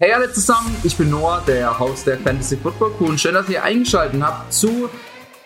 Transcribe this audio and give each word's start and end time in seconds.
Hey 0.00 0.12
alle 0.12 0.32
zusammen, 0.32 0.76
ich 0.84 0.96
bin 0.96 1.10
Noah, 1.10 1.42
der 1.44 1.76
Host 1.80 2.06
der 2.06 2.18
Fantasy 2.18 2.56
Football 2.56 2.92
Crew 2.92 3.06
und 3.06 3.20
schön, 3.20 3.34
dass 3.34 3.48
ihr 3.48 3.64
eingeschaltet 3.64 4.22
habt 4.22 4.52
zu 4.52 4.88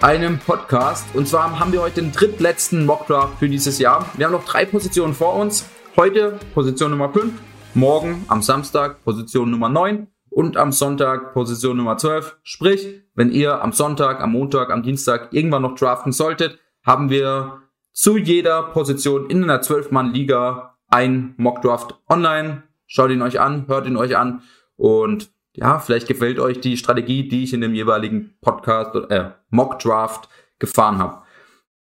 einem 0.03 0.39
Podcast. 0.39 1.07
Und 1.15 1.27
zwar 1.27 1.59
haben 1.59 1.73
wir 1.73 1.81
heute 1.81 2.03
den 2.03 2.13
drittletzten 2.13 2.85
Mockdraft 2.85 3.39
für 3.39 3.49
dieses 3.49 3.79
Jahr. 3.79 4.05
Wir 4.15 4.27
haben 4.27 4.33
noch 4.33 4.45
drei 4.45 4.67
Positionen 4.67 5.15
vor 5.15 5.37
uns. 5.37 5.65
Heute 5.97 6.39
Position 6.53 6.91
Nummer 6.91 7.11
5, 7.11 7.33
morgen 7.73 8.27
am 8.29 8.43
Samstag 8.43 9.03
Position 9.03 9.51
Nummer 9.51 9.71
9 9.71 10.09
und 10.29 10.59
am 10.59 10.71
Sonntag 10.71 11.33
Position 11.33 11.79
Nummer 11.79 11.97
12. 11.97 12.37
Sprich, 12.43 13.01
wenn 13.15 13.33
ihr 13.33 13.63
am 13.63 13.73
Sonntag, 13.73 14.21
am 14.21 14.33
Montag, 14.33 14.71
am 14.71 14.83
Dienstag 14.83 15.33
irgendwann 15.33 15.63
noch 15.63 15.77
draften 15.77 16.13
solltet, 16.13 16.59
haben 16.85 17.09
wir 17.09 17.63
zu 17.95 18.19
jeder 18.19 18.65
Position 18.65 19.31
in 19.31 19.45
einer 19.45 19.63
12-Mann-Liga 19.63 20.77
ein 20.91 21.33
Mockdraft 21.39 21.95
online 22.07 22.65
Schaut 22.95 23.11
ihn 23.11 23.23
euch 23.23 23.41
an, 23.41 23.69
hört 23.69 23.87
ihn 23.87 23.97
euch 23.97 24.19
an 24.19 24.43
und 24.77 25.31
ja, 25.55 25.79
vielleicht 25.79 26.09
gefällt 26.09 26.39
euch 26.39 26.61
die 26.61 26.77
Strategie, 26.77 27.27
die 27.27 27.43
ich 27.45 27.55
in 27.55 27.63
dem 27.63 27.75
jeweiligen 27.75 28.35
Podcast, 28.43 28.95
äh, 29.09 29.31
Mock 29.49 29.79
Draft 29.79 30.29
gefahren 30.59 30.99
habe. 30.99 31.23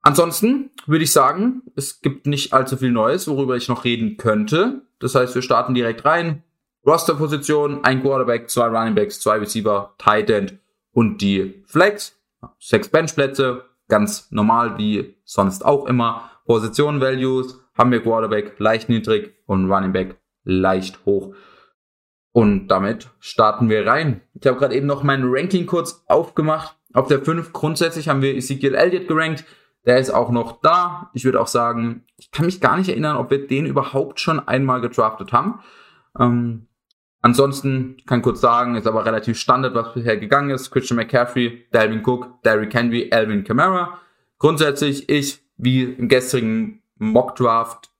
Ansonsten 0.02 0.72
würde 0.86 1.04
ich 1.04 1.12
sagen, 1.12 1.62
es 1.76 2.00
gibt 2.00 2.26
nicht 2.26 2.54
allzu 2.54 2.78
viel 2.78 2.94
Neues, 2.94 3.28
worüber 3.28 3.58
ich 3.58 3.68
noch 3.68 3.84
reden 3.84 4.16
könnte. 4.16 4.84
Das 5.00 5.14
heißt, 5.14 5.36
wir 5.36 5.42
starten 5.42 5.74
direkt 5.74 6.06
rein. 6.06 6.42
Rosterposition, 6.86 7.84
ein 7.84 8.02
Quarterback, 8.02 8.50
zwei 8.50 8.68
Runningbacks, 8.68 9.20
zwei 9.20 9.40
Receiver, 9.40 9.96
Tight 9.98 10.30
End 10.30 10.58
und 10.94 11.18
die 11.22 11.66
Flex. 11.66 12.18
Sechs 12.60 12.88
Benchplätze, 12.88 13.66
ganz 13.90 14.32
normal 14.32 14.78
wie 14.78 15.18
sonst 15.26 15.66
auch 15.66 15.86
immer. 15.86 16.32
Position 16.46 17.02
Values 17.02 17.60
haben 17.78 17.92
wir 17.92 18.02
Quarterback 18.02 18.58
leicht 18.58 18.88
niedrig 18.88 19.34
und 19.48 19.70
Running 19.70 19.92
Back 19.92 20.23
leicht 20.44 21.06
hoch. 21.06 21.34
Und 22.32 22.68
damit 22.68 23.10
starten 23.20 23.70
wir 23.70 23.86
rein. 23.86 24.22
Ich 24.34 24.48
habe 24.48 24.58
gerade 24.58 24.76
eben 24.76 24.88
noch 24.88 25.04
mein 25.04 25.22
Ranking 25.24 25.66
kurz 25.68 26.04
aufgemacht. 26.08 26.76
Auf 26.94 27.08
der 27.08 27.24
5 27.24 27.54
grundsätzlich 27.54 28.10
haben 28.10 28.22
wir 28.22 28.36
Ezekiel 28.36 28.74
Elliott 28.74 29.08
gerankt. 29.08 29.46
Der 29.86 30.00
ist 30.00 30.10
auch 30.10 30.32
noch 30.32 30.62
da. 30.62 31.12
Ich 31.14 31.26
würde 31.26 31.40
auch 31.40 31.48
sagen, 31.48 32.06
ich 32.18 32.32
kann 32.32 32.46
mich 32.46 32.60
gar 32.60 32.78
nicht 32.78 32.90
erinnern, 32.90 33.18
ob 33.18 33.30
wir 33.30 33.48
den 33.48 33.66
überhaupt 33.66 34.20
schon 34.20 34.40
einmal 34.40 34.82
gedraftet 34.82 35.32
haben. 35.32 35.60
Ähm, 36.20 36.68
ansonsten 37.22 37.98
kann 38.08 38.22
kurz 38.22 38.42
sagen, 38.42 38.76
ist 38.76 38.88
aber 38.88 39.06
relativ 39.06 39.38
Standard, 39.38 39.76
was 39.76 39.94
bisher 39.94 40.18
gegangen 40.18 40.50
ist. 40.50 40.72
Christian 40.72 40.98
McCaffrey, 40.98 41.68
Dalvin 41.72 42.02
Cook, 42.04 42.42
Derrick 42.44 42.74
Henry, 42.74 43.10
Alvin 43.12 43.44
Kamara. 43.44 44.00
Grundsätzlich 44.40 45.08
ich, 45.08 45.40
wie 45.58 45.84
im 45.84 46.08
gestrigen 46.08 46.82
Mock 46.98 47.36
Draft, 47.36 47.92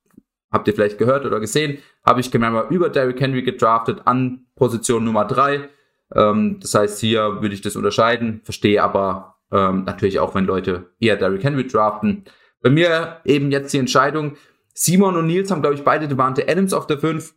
habt 0.52 0.68
ihr 0.68 0.74
vielleicht 0.74 0.98
gehört 0.98 1.26
oder 1.26 1.40
gesehen, 1.40 1.80
habe 2.04 2.22
ich 2.22 2.32
Camara 2.32 2.68
über 2.70 2.90
Derrick 2.90 3.20
Henry 3.20 3.44
gedraftet 3.44 4.02
an 4.06 4.46
Position 4.56 5.04
Nummer 5.04 5.26
drei. 5.26 5.70
Ähm, 6.14 6.60
das 6.60 6.74
heißt, 6.74 7.00
hier 7.00 7.42
würde 7.42 7.56
ich 7.56 7.62
das 7.62 7.76
unterscheiden, 7.76 8.42
verstehe 8.44 8.84
aber 8.84 9.38
ähm, 9.52 9.84
natürlich 9.86 10.20
auch, 10.20 10.36
wenn 10.36 10.46
Leute 10.46 10.92
eher 11.00 11.16
Derrick 11.16 11.44
Henry 11.44 11.68
draften. 11.68 12.26
Bei 12.62 12.70
mir 12.70 13.22
eben 13.26 13.52
jetzt 13.52 13.74
die 13.74 13.78
Entscheidung. 13.78 14.38
Simon 14.74 15.16
und 15.16 15.28
Nils 15.28 15.52
haben, 15.52 15.62
glaube 15.62 15.76
ich, 15.76 15.84
beide 15.84 16.08
Devante 16.08 16.48
Adams 16.48 16.74
auf 16.74 16.88
der 16.88 16.98
5. 16.98 17.34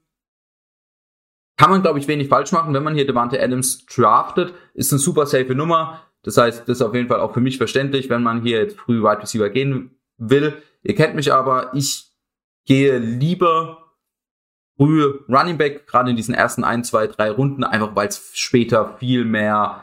Kann 1.58 1.70
man, 1.70 1.82
glaube 1.82 1.98
ich, 1.98 2.08
wenig 2.08 2.28
falsch 2.28 2.52
machen, 2.52 2.74
wenn 2.74 2.82
man 2.82 2.94
hier 2.94 3.06
Devante 3.06 3.42
Adams 3.42 3.86
draftet. 3.86 4.54
Ist 4.74 4.92
eine 4.92 4.98
super 4.98 5.26
safe 5.26 5.54
Nummer. 5.54 6.02
Das 6.22 6.36
heißt, 6.36 6.68
das 6.68 6.78
ist 6.78 6.82
auf 6.82 6.94
jeden 6.94 7.08
Fall 7.08 7.20
auch 7.20 7.34
für 7.34 7.40
mich 7.40 7.58
verständlich, 7.58 8.10
wenn 8.10 8.22
man 8.22 8.42
hier 8.42 8.58
jetzt 8.58 8.78
früh 8.78 9.02
Wide 9.02 9.22
Receiver 9.22 9.48
gehen 9.48 9.98
will. 10.16 10.54
Ihr 10.82 10.94
kennt 10.94 11.14
mich 11.14 11.32
aber, 11.32 11.70
ich 11.74 12.12
gehe 12.64 12.98
lieber 12.98 13.85
früh 14.76 15.04
Running 15.28 15.58
Back, 15.58 15.86
gerade 15.86 16.10
in 16.10 16.16
diesen 16.16 16.34
ersten 16.34 16.64
ein, 16.64 16.84
zwei, 16.84 17.06
drei 17.06 17.30
Runden, 17.30 17.64
einfach 17.64 17.94
weil 17.94 18.08
es 18.08 18.30
später 18.34 18.96
viel 18.98 19.24
mehr 19.24 19.82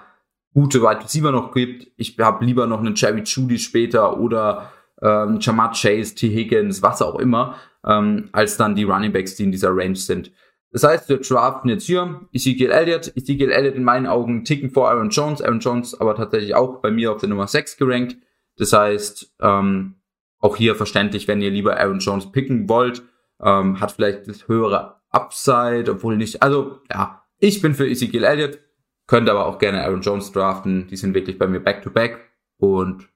gute 0.53 0.81
Wide 0.81 1.03
Receiver 1.03 1.31
noch 1.31 1.53
gibt. 1.53 1.88
Ich 1.97 2.17
habe 2.19 2.45
lieber 2.45 2.67
noch 2.67 2.80
einen 2.80 2.95
Jerry 2.95 3.23
Judy 3.25 3.58
später 3.58 4.19
oder 4.19 4.72
ähm, 5.02 5.40
Jamar 5.41 5.73
Chase, 5.73 6.16
T. 6.16 6.29
Higgins, 6.29 6.81
was 6.81 7.01
auch 7.01 7.19
immer, 7.19 7.56
ähm, 7.85 8.29
als 8.31 8.57
dann 8.57 8.75
die 8.75 8.84
Running 8.84 9.12
Backs, 9.12 9.35
die 9.35 9.44
in 9.44 9.51
dieser 9.51 9.75
Range 9.75 9.95
sind. 9.95 10.31
Das 10.72 10.84
heißt, 10.84 11.07
wir 11.09 11.19
draften 11.19 11.69
jetzt 11.69 11.85
hier 11.85 12.22
Ezekiel 12.31 12.72
Elliott. 12.72 13.16
Ezekiel 13.16 13.51
Elliott 13.51 13.75
in 13.75 13.84
meinen 13.84 14.07
Augen 14.07 14.44
ticken 14.44 14.72
vor 14.72 14.90
Aaron 14.90 15.09
Jones. 15.09 15.41
Aaron 15.41 15.59
Jones 15.59 16.00
aber 16.00 16.16
tatsächlich 16.16 16.56
auch 16.56 16.81
bei 16.81 16.90
mir 16.90 17.12
auf 17.12 17.19
der 17.19 17.29
Nummer 17.29 17.47
6 17.47 17.78
gerankt. 17.78 18.17
Das 18.57 18.73
heißt, 18.73 19.35
ähm, 19.40 19.96
auch 20.40 20.56
hier 20.56 20.75
verständlich, 20.75 21.28
wenn 21.28 21.41
ihr 21.41 21.51
lieber 21.51 21.78
Aaron 21.79 22.00
Jones 22.00 22.31
picken 22.31 22.67
wollt, 22.69 23.03
ähm, 23.41 23.79
hat 23.79 23.91
vielleicht 23.91 24.27
das 24.27 24.47
höhere 24.47 25.01
Upside, 25.09 25.91
obwohl 25.91 26.17
nicht. 26.17 26.41
Also, 26.41 26.81
ja, 26.91 27.25
ich 27.39 27.61
bin 27.61 27.73
für 27.73 27.88
Ezekiel 27.88 28.23
Elliott, 28.23 28.59
könnte 29.07 29.31
aber 29.31 29.45
auch 29.45 29.59
gerne 29.59 29.83
Aaron 29.83 30.01
Jones 30.01 30.31
draften. 30.31 30.88
Die 30.88 30.97
sind 30.97 31.13
wirklich 31.13 31.38
bei 31.38 31.47
mir 31.47 31.59
back-to-back 31.59 32.16
-back 32.16 32.19
und 32.57 33.09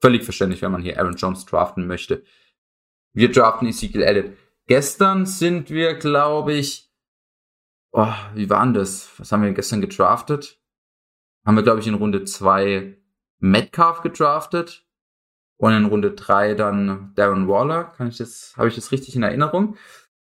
völlig 0.00 0.24
verständlich, 0.24 0.62
wenn 0.62 0.72
man 0.72 0.82
hier 0.82 0.98
Aaron 0.98 1.16
Jones 1.16 1.44
draften 1.46 1.86
möchte. 1.86 2.22
Wir 3.12 3.30
draften 3.30 3.68
Ezekiel 3.68 4.02
Elliott. 4.02 4.36
Gestern 4.66 5.26
sind 5.26 5.70
wir, 5.70 5.94
glaube 5.94 6.54
ich, 6.54 6.92
oh, 7.92 8.14
wie 8.34 8.48
waren 8.48 8.72
das? 8.72 9.10
Was 9.18 9.32
haben 9.32 9.42
wir 9.42 9.52
gestern 9.52 9.80
gedraftet? 9.80 10.60
Haben 11.44 11.56
wir, 11.56 11.64
glaube 11.64 11.80
ich, 11.80 11.86
in 11.86 11.94
Runde 11.94 12.24
2 12.24 12.96
Metcalf 13.38 14.02
gedraftet 14.02 14.86
und 15.60 15.74
in 15.74 15.84
Runde 15.84 16.12
3 16.12 16.54
dann 16.54 17.12
Darren 17.14 17.46
Waller. 17.46 17.84
Kann 17.96 18.08
ich 18.08 18.16
das, 18.16 18.54
habe 18.56 18.68
ich 18.68 18.74
das 18.74 18.92
richtig 18.92 19.14
in 19.14 19.22
Erinnerung? 19.22 19.76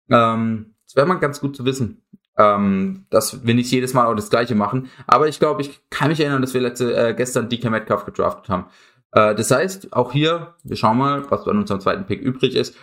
Ähm, 0.09 0.75
das 0.85 0.95
wäre 0.95 1.07
mal 1.07 1.17
ganz 1.17 1.41
gut 1.41 1.57
zu 1.57 1.65
wissen. 1.65 2.03
Ähm, 2.39 3.07
dass 3.11 3.45
wir 3.45 3.55
nicht 3.55 3.73
jedes 3.73 3.93
Mal 3.93 4.07
auch 4.07 4.15
das 4.15 4.31
gleiche 4.31 4.55
machen. 4.55 4.89
Aber 5.07 5.27
ich 5.27 5.41
glaube, 5.41 5.63
ich 5.63 5.81
kann 5.91 6.09
mich 6.09 6.21
erinnern, 6.21 6.43
dass 6.43 6.55
wir 6.55 6.61
letzte, 6.61 6.95
äh, 6.95 7.15
gestern 7.15 7.49
DK 7.49 7.71
Metcalf 7.71 8.05
gedraftet 8.05 8.49
haben. 8.51 8.67
Äh, 9.13 9.35
das 9.35 9.51
heißt, 9.51 9.93
auch 9.93 10.13
hier, 10.13 10.55
wir 10.63 10.77
schauen 10.77 10.99
mal, 10.99 11.29
was 11.31 11.49
an 11.49 11.59
unserem 11.59 11.81
zweiten 11.81 12.05
Pick 12.05 12.21
übrig 12.21 12.55
ist. 12.55 12.77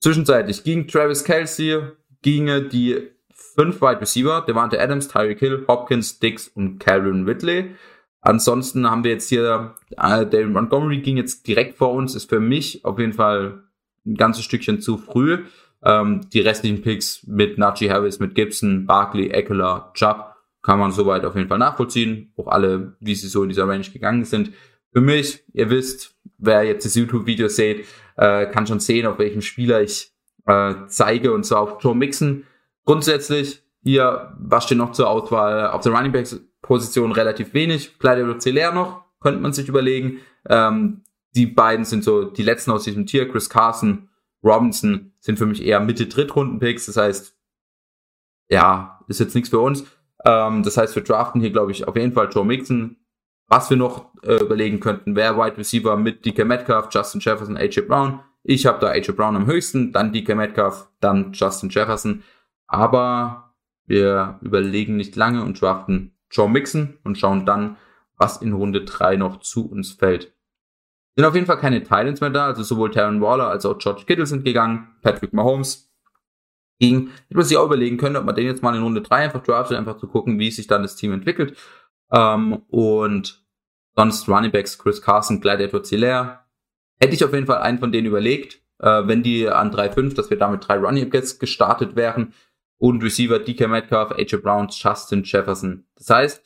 Zwischenzeitlich 0.00 0.64
ging 0.64 0.88
Travis 0.88 1.22
Kelsey, 1.22 1.80
ginge 2.22 2.62
die 2.62 3.10
fünf 3.32 3.80
Wide 3.80 4.00
Receiver, 4.00 4.40
Devante 4.40 4.80
Adams, 4.80 5.06
Tyreek 5.06 5.38
Hill, 5.38 5.64
Hopkins, 5.68 6.18
Dix 6.18 6.48
und 6.48 6.78
Calvin 6.80 7.24
Ridley. 7.24 7.76
Ansonsten 8.24 8.90
haben 8.90 9.04
wir 9.04 9.10
jetzt 9.10 9.28
hier, 9.28 9.74
äh, 9.90 10.26
David 10.26 10.50
Montgomery 10.50 10.98
ging 10.98 11.18
jetzt 11.18 11.46
direkt 11.46 11.76
vor 11.76 11.92
uns, 11.92 12.14
ist 12.14 12.30
für 12.30 12.40
mich 12.40 12.82
auf 12.84 12.98
jeden 12.98 13.12
Fall 13.12 13.64
ein 14.06 14.14
ganzes 14.14 14.44
Stückchen 14.44 14.80
zu 14.80 14.96
früh. 14.96 15.44
Ähm, 15.82 16.22
die 16.32 16.40
restlichen 16.40 16.80
Picks 16.80 17.26
mit 17.26 17.58
Najee 17.58 17.90
Harris, 17.90 18.20
mit 18.20 18.34
Gibson, 18.34 18.86
Barkley, 18.86 19.28
Eckler, 19.28 19.90
Chubb 19.92 20.34
kann 20.62 20.78
man 20.78 20.90
soweit 20.90 21.26
auf 21.26 21.36
jeden 21.36 21.48
Fall 21.48 21.58
nachvollziehen. 21.58 22.32
Auch 22.38 22.48
alle, 22.48 22.96
wie 22.98 23.14
sie 23.14 23.28
so 23.28 23.42
in 23.42 23.50
dieser 23.50 23.68
Range 23.68 23.84
gegangen 23.84 24.24
sind. 24.24 24.52
Für 24.90 25.02
mich, 25.02 25.44
ihr 25.52 25.68
wisst, 25.68 26.16
wer 26.38 26.62
jetzt 26.62 26.86
das 26.86 26.94
YouTube-Video 26.94 27.48
seht, 27.48 27.84
äh, 28.16 28.46
kann 28.46 28.66
schon 28.66 28.80
sehen, 28.80 29.06
auf 29.06 29.18
welchem 29.18 29.42
Spieler 29.42 29.82
ich 29.82 30.12
äh, 30.46 30.74
zeige, 30.86 31.34
und 31.34 31.44
zwar 31.44 31.60
auf 31.60 31.82
Joe 31.82 31.94
Mixon. 31.94 32.44
Grundsätzlich 32.86 33.62
hier, 33.82 34.32
was 34.38 34.64
steht 34.64 34.78
noch 34.78 34.92
zur 34.92 35.10
Auswahl? 35.10 35.68
Auf 35.68 35.82
der 35.82 35.92
Running 35.92 36.12
Backs 36.12 36.40
Position 36.64 37.12
relativ 37.12 37.52
wenig. 37.52 37.98
Claudio 37.98 38.38
Celer 38.38 38.72
noch, 38.72 39.04
könnte 39.20 39.40
man 39.40 39.52
sich 39.52 39.68
überlegen. 39.68 40.20
Ähm, 40.48 41.02
die 41.36 41.46
beiden 41.46 41.84
sind 41.84 42.02
so 42.02 42.24
die 42.24 42.42
letzten 42.42 42.70
aus 42.70 42.84
diesem 42.84 43.04
Tier. 43.04 43.28
Chris 43.28 43.50
Carson, 43.50 44.08
Robinson 44.42 45.12
sind 45.20 45.38
für 45.38 45.44
mich 45.44 45.62
eher 45.62 45.80
Mitte-Drittrunden-Picks. 45.80 46.86
Das 46.86 46.96
heißt, 46.96 47.36
ja, 48.48 49.00
ist 49.08 49.20
jetzt 49.20 49.34
nichts 49.34 49.50
für 49.50 49.60
uns. 49.60 49.84
Ähm, 50.24 50.62
das 50.62 50.78
heißt, 50.78 50.96
wir 50.96 51.04
draften 51.04 51.42
hier, 51.42 51.50
glaube 51.50 51.70
ich, 51.70 51.86
auf 51.86 51.96
jeden 51.96 52.14
Fall 52.14 52.30
Joe 52.32 52.46
Mixon. 52.46 52.96
Was 53.48 53.68
wir 53.68 53.76
noch 53.76 54.14
äh, 54.22 54.36
überlegen 54.36 54.80
könnten, 54.80 55.16
wäre 55.16 55.36
Wide 55.36 55.58
Receiver 55.58 55.98
mit 55.98 56.24
DK 56.24 56.46
Metcalf, 56.46 56.88
Justin 56.90 57.20
Jefferson, 57.20 57.58
AJ 57.58 57.82
Brown. 57.82 58.20
Ich 58.42 58.64
habe 58.64 58.78
da 58.80 58.88
AJ 58.88 59.12
Brown 59.12 59.36
am 59.36 59.46
höchsten, 59.46 59.92
dann 59.92 60.14
DK 60.14 60.34
Metcalf, 60.34 60.88
dann 61.00 61.34
Justin 61.34 61.68
Jefferson. 61.68 62.22
Aber 62.66 63.54
wir 63.84 64.38
überlegen 64.40 64.96
nicht 64.96 65.14
lange 65.14 65.42
und 65.42 65.60
draften 65.60 66.13
Joe 66.34 66.48
Mixon 66.48 66.98
und 67.04 67.16
schauen 67.16 67.46
dann, 67.46 67.76
was 68.16 68.42
in 68.42 68.52
Runde 68.52 68.84
3 68.84 69.16
noch 69.16 69.40
zu 69.40 69.70
uns 69.70 69.92
fällt. 69.92 70.32
Sind 71.16 71.24
auf 71.24 71.34
jeden 71.34 71.46
Fall 71.46 71.58
keine 71.58 71.82
Titans 71.82 72.20
mehr 72.20 72.30
da, 72.30 72.46
also 72.46 72.62
sowohl 72.62 72.90
Taron 72.90 73.20
Waller 73.20 73.48
als 73.48 73.64
auch 73.64 73.78
George 73.78 74.02
Kittle 74.04 74.26
sind 74.26 74.44
gegangen, 74.44 74.88
Patrick 75.00 75.32
Mahomes 75.32 75.92
ging. 76.80 77.10
Hätte 77.28 77.36
man 77.36 77.44
sich 77.44 77.56
auch 77.56 77.66
überlegen 77.66 77.98
können, 77.98 78.16
ob 78.16 78.24
man 78.24 78.34
den 78.34 78.46
jetzt 78.46 78.62
mal 78.62 78.74
in 78.74 78.82
Runde 78.82 79.00
3 79.00 79.16
einfach 79.16 79.42
draftet, 79.42 79.78
einfach 79.78 79.96
zu 79.96 80.08
gucken, 80.08 80.38
wie 80.40 80.50
sich 80.50 80.66
dann 80.66 80.82
das 80.82 80.96
Team 80.96 81.12
entwickelt. 81.12 81.56
Ähm, 82.10 82.62
und 82.68 83.44
sonst 83.94 84.28
Running 84.28 84.50
Backs 84.50 84.78
Chris 84.78 85.00
Carson, 85.00 85.40
Glad 85.40 85.60
Edwards 85.60 85.90
Hilaire. 85.90 86.40
Hätte 86.98 87.14
ich 87.14 87.24
auf 87.24 87.32
jeden 87.32 87.46
Fall 87.46 87.58
einen 87.58 87.78
von 87.78 87.92
denen 87.92 88.08
überlegt, 88.08 88.60
äh, 88.80 89.06
wenn 89.06 89.22
die 89.22 89.48
an 89.48 89.70
3-5, 89.70 90.14
dass 90.14 90.30
wir 90.30 90.38
damit 90.38 90.66
drei 90.66 90.78
Running 90.78 91.10
Backs 91.10 91.38
gestartet 91.38 91.94
wären 91.94 92.34
und 92.78 93.02
Receiver 93.02 93.38
DK 93.38 93.68
Metcalf, 93.68 94.12
AJ 94.12 94.36
Brown, 94.38 94.68
Justin 94.70 95.22
Jefferson. 95.24 95.84
Das 95.96 96.10
heißt, 96.10 96.42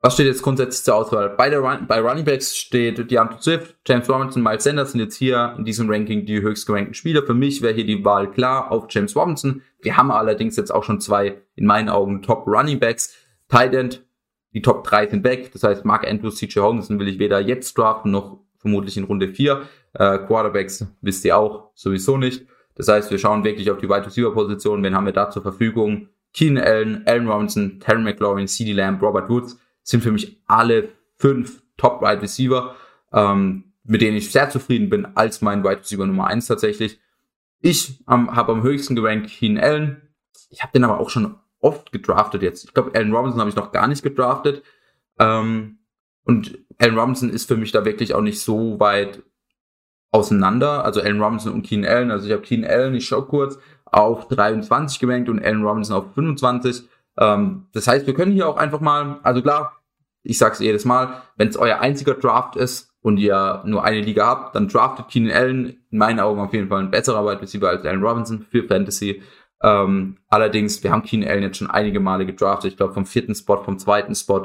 was 0.00 0.14
steht 0.14 0.26
jetzt 0.26 0.42
grundsätzlich 0.42 0.84
zur 0.84 0.96
Auswahl? 0.96 1.30
Bei, 1.30 1.48
der 1.48 1.60
Run 1.60 1.86
bei 1.86 1.98
Running 1.98 2.26
Backs 2.26 2.54
steht 2.54 3.10
DeAndre 3.10 3.40
Swift, 3.40 3.74
James 3.86 4.08
Robinson, 4.10 4.42
Miles 4.42 4.64
Sanders 4.64 4.92
sind 4.92 5.00
jetzt 5.00 5.16
hier 5.16 5.54
in 5.56 5.64
diesem 5.64 5.88
Ranking 5.88 6.26
die 6.26 6.42
höchst 6.42 6.66
gerankten 6.66 6.92
Spieler. 6.92 7.22
Für 7.22 7.32
mich 7.32 7.62
wäre 7.62 7.72
hier 7.72 7.86
die 7.86 8.04
Wahl 8.04 8.30
klar 8.30 8.70
auf 8.70 8.84
James 8.90 9.16
Robinson. 9.16 9.62
Wir 9.80 9.96
haben 9.96 10.10
allerdings 10.10 10.56
jetzt 10.56 10.74
auch 10.74 10.84
schon 10.84 11.00
zwei, 11.00 11.40
in 11.56 11.64
meinen 11.64 11.88
Augen, 11.88 12.20
Top 12.20 12.46
Running 12.46 12.78
Backs. 12.78 13.14
Tight 13.48 13.72
End, 13.72 14.04
die 14.52 14.62
Top 14.62 14.84
3 14.84 15.08
sind 15.08 15.24
weg. 15.24 15.50
Das 15.52 15.62
heißt, 15.62 15.84
Mark 15.84 16.06
Andrews, 16.06 16.36
CJ 16.36 16.60
Hawkinson 16.60 16.98
will 16.98 17.08
ich 17.08 17.18
weder 17.18 17.40
jetzt 17.40 17.76
draften, 17.78 18.10
noch 18.10 18.40
vermutlich 18.58 18.96
in 18.96 19.04
Runde 19.04 19.28
4. 19.28 19.62
Äh, 19.94 20.18
Quarterbacks 20.18 20.86
wisst 21.00 21.24
ihr 21.24 21.36
auch 21.36 21.70
sowieso 21.74 22.16
nicht. 22.16 22.46
Das 22.76 22.88
heißt, 22.88 23.10
wir 23.10 23.18
schauen 23.18 23.44
wirklich 23.44 23.70
auf 23.70 23.78
die 23.78 23.88
Wide 23.88 24.06
Receiver 24.06 24.32
Position. 24.32 24.82
Wen 24.82 24.94
haben 24.94 25.06
wir 25.06 25.12
da 25.12 25.30
zur 25.30 25.42
Verfügung? 25.42 26.08
Keenan 26.32 26.64
Allen, 26.64 27.06
Allen 27.06 27.28
Robinson, 27.28 27.78
Terry 27.78 28.02
McLaurin, 28.02 28.48
CeeDee 28.48 28.72
Lamb, 28.72 29.00
Robert 29.00 29.28
Woods 29.28 29.58
sind 29.82 30.02
für 30.02 30.10
mich 30.10 30.42
alle 30.46 30.88
fünf 31.16 31.62
Top 31.76 32.02
Wide 32.02 32.22
Receiver, 32.22 32.74
ähm, 33.12 33.72
mit 33.84 34.00
denen 34.00 34.16
ich 34.16 34.32
sehr 34.32 34.50
zufrieden 34.50 34.88
bin, 34.88 35.06
als 35.14 35.42
mein 35.42 35.62
Wide 35.62 35.80
Receiver 35.80 36.06
Nummer 36.06 36.26
eins 36.26 36.46
tatsächlich. 36.46 36.98
Ich 37.60 38.02
ähm, 38.10 38.34
habe 38.34 38.52
am 38.52 38.62
höchsten 38.62 38.96
gerankt 38.96 39.28
Keen 39.30 39.58
Allen. 39.58 40.02
Ich 40.50 40.62
habe 40.62 40.72
den 40.72 40.84
aber 40.84 40.98
auch 40.98 41.10
schon 41.10 41.36
oft 41.60 41.92
gedraftet 41.92 42.42
jetzt. 42.42 42.64
Ich 42.64 42.74
glaube, 42.74 42.94
Allen 42.94 43.12
Robinson 43.12 43.40
habe 43.40 43.50
ich 43.50 43.56
noch 43.56 43.72
gar 43.72 43.86
nicht 43.86 44.02
gedraftet. 44.02 44.62
Ähm, 45.18 45.78
und 46.24 46.58
Allen 46.78 46.98
Robinson 46.98 47.30
ist 47.30 47.46
für 47.46 47.56
mich 47.56 47.72
da 47.72 47.84
wirklich 47.84 48.14
auch 48.14 48.20
nicht 48.20 48.40
so 48.40 48.80
weit 48.80 49.22
auseinander. 50.14 50.84
Also 50.84 51.02
Allen 51.02 51.20
Robinson 51.20 51.52
und 51.52 51.62
Keen 51.62 51.84
Allen. 51.84 52.10
Also 52.10 52.26
ich 52.26 52.32
habe 52.32 52.42
Keen 52.42 52.64
Allen, 52.64 52.94
ich 52.94 53.06
schau 53.06 53.22
kurz, 53.22 53.58
auf 53.84 54.28
23 54.28 55.00
gerankt 55.00 55.28
und 55.28 55.44
Allen 55.44 55.64
Robinson 55.64 55.96
auf 55.96 56.14
25. 56.14 56.88
Ähm, 57.18 57.66
das 57.72 57.88
heißt, 57.88 58.06
wir 58.06 58.14
können 58.14 58.32
hier 58.32 58.48
auch 58.48 58.56
einfach 58.56 58.80
mal, 58.80 59.18
also 59.22 59.42
klar, 59.42 59.80
ich 60.22 60.38
sag's 60.38 60.60
jedes 60.60 60.84
Mal, 60.84 61.22
wenn 61.36 61.48
es 61.48 61.56
euer 61.56 61.80
einziger 61.80 62.14
Draft 62.14 62.56
ist 62.56 62.92
und 63.02 63.18
ihr 63.18 63.62
nur 63.66 63.84
eine 63.84 64.00
Liga 64.00 64.26
habt, 64.26 64.54
dann 64.54 64.68
draftet 64.68 65.08
Keenan 65.08 65.36
Allen 65.36 65.66
in 65.90 65.98
meinen 65.98 66.20
Augen 66.20 66.40
auf 66.40 66.52
jeden 66.54 66.68
Fall 66.68 66.80
ein 66.80 66.90
besserer 66.90 67.26
Wide 67.26 67.42
Receiver 67.42 67.68
als 67.68 67.84
Allen 67.84 68.02
Robinson 68.02 68.46
für 68.50 68.62
Fantasy. 68.64 69.20
Ähm, 69.62 70.18
allerdings, 70.28 70.82
wir 70.82 70.92
haben 70.92 71.02
Keenan 71.02 71.28
Allen 71.28 71.42
jetzt 71.42 71.58
schon 71.58 71.70
einige 71.70 72.00
Male 72.00 72.24
gedraftet. 72.24 72.70
Ich 72.70 72.76
glaube 72.76 72.94
vom 72.94 73.04
vierten 73.04 73.34
Spot, 73.34 73.62
vom 73.62 73.78
zweiten 73.78 74.14
Spot, 74.14 74.42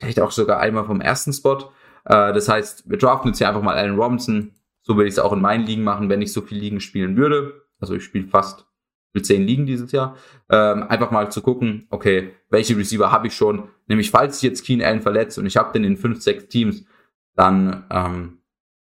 vielleicht 0.00 0.20
auch 0.20 0.32
sogar 0.32 0.60
einmal 0.60 0.84
vom 0.84 1.00
ersten 1.00 1.32
Spot. 1.32 1.58
Äh, 2.04 2.32
das 2.32 2.48
heißt, 2.48 2.90
wir 2.90 2.98
draften 2.98 3.30
jetzt 3.30 3.38
hier 3.38 3.48
einfach 3.48 3.62
mal 3.62 3.76
Allen 3.76 3.98
Robinson. 3.98 4.52
So 4.82 4.96
würde 4.96 5.08
ich 5.08 5.14
es 5.14 5.18
auch 5.18 5.32
in 5.32 5.40
meinen 5.40 5.66
Ligen 5.66 5.84
machen, 5.84 6.08
wenn 6.08 6.22
ich 6.22 6.32
so 6.32 6.42
viel 6.42 6.58
Ligen 6.58 6.80
spielen 6.80 7.16
würde. 7.16 7.66
Also 7.80 7.94
ich 7.94 8.04
spiele 8.04 8.28
fast 8.28 8.66
mit 9.14 9.26
zehn 9.26 9.42
Ligen 9.42 9.66
dieses 9.66 9.92
Jahr, 9.92 10.16
ähm, 10.48 10.84
einfach 10.84 11.10
mal 11.10 11.30
zu 11.30 11.42
gucken, 11.42 11.86
okay, 11.90 12.30
welche 12.48 12.76
Receiver 12.76 13.12
habe 13.12 13.26
ich 13.26 13.34
schon, 13.34 13.68
nämlich 13.86 14.10
falls 14.10 14.36
ich 14.38 14.42
jetzt 14.42 14.64
Keen 14.64 14.82
Allen 14.82 15.02
verletzt 15.02 15.38
und 15.38 15.46
ich 15.46 15.56
habe 15.56 15.72
den 15.72 15.84
in 15.84 15.96
fünf, 15.96 16.22
sechs 16.22 16.48
Teams, 16.48 16.84
dann 17.34 17.84
ähm, 17.90 18.38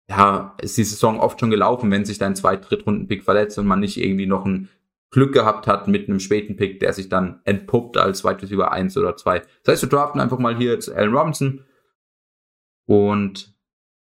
ja, 0.09 0.55
ist 0.61 0.77
die 0.77 0.85
Saison 0.85 1.21
oft 1.21 1.41
schon 1.41 1.51
gelaufen, 1.51 1.91
wenn 1.91 2.05
sich 2.05 2.19
dein 2.19 2.37
zweit 2.37 2.69
Drittrunden-Pick 2.69 3.25
verletzt 3.25 3.59
und 3.59 3.67
man 3.67 3.81
nicht 3.81 3.97
irgendwie 3.97 4.27
noch 4.27 4.45
ein 4.45 4.69
Glück 5.11 5.33
gehabt 5.33 5.67
hat 5.67 5.89
mit 5.89 6.09
einem 6.09 6.21
späten 6.21 6.57
Pick, 6.57 6.81
der 6.81 6.93
sich 6.93 7.09
dann 7.09 7.41
entpuppt 7.45 7.99
als 7.99 8.25
Wide 8.25 8.43
Receiver 8.43 8.73
1 8.73 8.97
oder 8.97 9.17
2. 9.17 9.41
Das 9.41 9.73
heißt, 9.73 9.83
wir 9.83 9.89
draften 9.89 10.21
einfach 10.21 10.39
mal 10.39 10.57
hier 10.57 10.73
jetzt 10.73 10.91
Allen 10.91 11.15
Robinson 11.15 11.65
und 12.87 13.55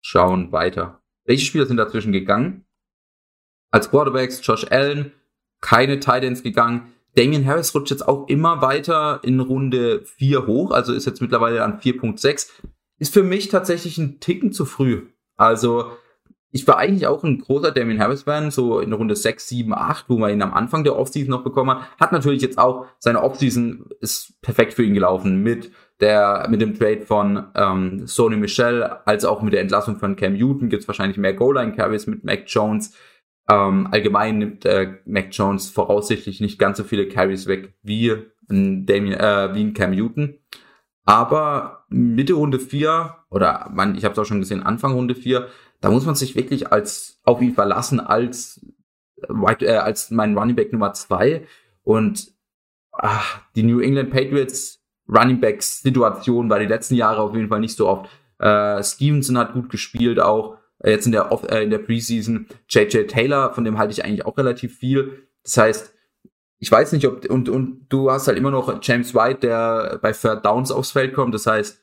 schauen 0.02 0.52
weiter. 0.52 1.02
Welche 1.26 1.46
Spieler 1.46 1.66
sind 1.66 1.78
dazwischen 1.78 2.12
gegangen? 2.12 2.66
Als 3.72 3.90
Quarterbacks 3.90 4.46
Josh 4.46 4.66
Allen, 4.70 5.12
keine 5.60 6.00
Titans 6.00 6.44
gegangen. 6.44 6.94
Damien 7.16 7.46
Harris 7.46 7.74
rutscht 7.74 7.92
jetzt 7.92 8.08
auch 8.08 8.28
immer 8.28 8.62
weiter 8.62 9.22
in 9.24 9.40
Runde 9.40 10.04
4 10.06 10.48
hoch, 10.48 10.72
also 10.72 10.94
ist 10.94 11.06
jetzt 11.06 11.22
mittlerweile 11.22 11.64
an 11.64 11.80
4.6. 11.80 12.50
Ist 13.00 13.14
für 13.14 13.24
mich 13.24 13.50
tatsächlich 13.50 13.98
ein 13.98 14.20
Ticken 14.20 14.52
zu 14.52 14.66
früh. 14.66 15.08
Also 15.36 15.92
ich 16.56 16.66
war 16.70 16.78
eigentlich 16.78 17.06
auch 17.06 17.22
ein 17.26 17.40
großer 17.40 17.74
Damien 17.74 18.00
Harris-Fan, 18.00 18.50
so 18.50 18.80
in 18.80 18.94
Runde 18.94 19.18
6, 19.18 19.50
7, 19.50 19.74
8, 19.74 20.06
wo 20.08 20.18
man 20.18 20.32
ihn 20.32 20.42
am 20.42 20.54
Anfang 20.54 20.86
der 20.86 20.96
Offseason 20.96 21.30
noch 21.30 21.44
bekommen 21.44 21.72
hat. 21.72 22.00
Hat 22.00 22.14
natürlich 22.14 22.42
jetzt 22.42 22.58
auch, 22.58 22.86
seine 22.98 23.22
Offseason 23.24 23.90
ist 24.00 24.42
perfekt 24.42 24.74
für 24.74 24.84
ihn 24.86 24.94
gelaufen 24.94 25.44
mit 25.44 25.74
der, 26.00 26.48
mit 26.50 26.62
dem 26.62 26.74
Trade 26.74 27.02
von 27.02 27.48
ähm, 27.56 28.08
Sony 28.08 28.38
Michel, 28.38 28.84
als 29.04 29.26
auch 29.26 29.42
mit 29.42 29.52
der 29.52 29.60
Entlassung 29.60 29.98
von 29.98 30.16
Cam 30.16 30.32
Newton 30.32 30.70
gibt's 30.70 30.88
wahrscheinlich 30.88 31.18
mehr 31.18 31.34
Goal-Line-Carries 31.34 32.08
mit 32.08 32.24
Mac 32.24 32.44
Jones. 32.48 32.96
Ähm, 33.50 33.90
allgemein 33.92 34.38
nimmt 34.38 34.64
äh, 34.64 34.94
Mac 35.04 35.28
Jones 35.32 35.70
voraussichtlich 35.70 36.40
nicht 36.40 36.58
ganz 36.58 36.78
so 36.78 36.86
viele 36.86 37.10
Carries 37.10 37.48
weg 37.48 37.74
wie 37.84 38.14
ein, 38.50 38.86
Damien, 38.86 39.20
äh, 39.20 39.54
wie 39.54 39.62
ein 39.62 39.74
Cam 39.74 39.92
Newton. 39.92 40.36
Aber 41.04 41.75
Mitte 41.90 42.34
Runde 42.34 42.60
4, 42.60 43.16
oder 43.30 43.70
man, 43.74 43.96
ich 43.96 44.04
habe 44.06 44.14
es 44.14 44.20
auch 44.20 44.26
schon 44.26 44.40
gesehen, 44.40 44.64
Anfang 44.64 44.94
Runde 44.94 45.16
4, 45.16 45.48
da 45.82 45.92
muss 45.92 46.06
man 46.06 46.16
sich 46.16 46.36
wirklich 46.36 46.72
als 46.72 47.20
auf 47.24 47.42
ihn 47.42 47.54
verlassen 47.54 48.00
als, 48.00 48.66
äh, 49.28 49.76
als 49.76 50.12
mein 50.12 50.38
Running 50.38 50.56
Back 50.56 50.72
Nummer 50.72 50.94
2. 50.94 51.46
Und 51.84 52.34
ach, 52.92 53.42
die 53.56 53.64
New 53.64 53.80
England 53.80 54.12
Patriots 54.12 54.82
Running 55.08 55.40
Backs 55.40 55.82
Situation 55.82 56.50
war 56.50 56.60
die 56.60 56.66
letzten 56.66 56.96
Jahre 56.96 57.22
auf 57.22 57.36
jeden 57.36 57.50
Fall 57.50 57.60
nicht 57.60 57.76
so 57.78 57.88
oft. 57.88 58.10
Äh, 58.40 58.84
Stevenson 58.84 59.38
hat 59.38 59.54
gut 59.54 59.70
gespielt 59.70 60.20
auch. 60.20 60.58
Äh, 60.80 60.92
jetzt 60.92 61.06
in 61.06 61.12
der, 61.12 61.30
äh, 61.50 61.64
in 61.64 61.70
der 61.70 61.80
Preseason. 61.80 62.48
JJ 62.70 63.04
Taylor, 63.04 63.54
von 63.54 63.64
dem 63.64 63.78
halte 63.78 63.92
ich 63.94 64.04
eigentlich 64.04 64.26
auch 64.26 64.38
relativ 64.38 64.78
viel. 64.78 65.28
Das 65.44 65.58
heißt, 65.58 65.95
ich 66.66 66.72
weiß 66.72 66.94
nicht, 66.94 67.06
ob, 67.06 67.30
und, 67.30 67.48
und 67.48 67.86
du 67.90 68.10
hast 68.10 68.28
halt 68.28 68.40
immer 68.40 68.50
noch 68.50 68.80
James 68.82 69.14
White, 69.14 69.42
der 69.42 70.00
bei 70.02 70.14
Third 70.14 70.44
Downs 70.44 70.72
aufs 70.72 70.90
Feld 70.90 71.14
kommt. 71.14 71.36
Das 71.36 71.46
heißt, 71.46 71.80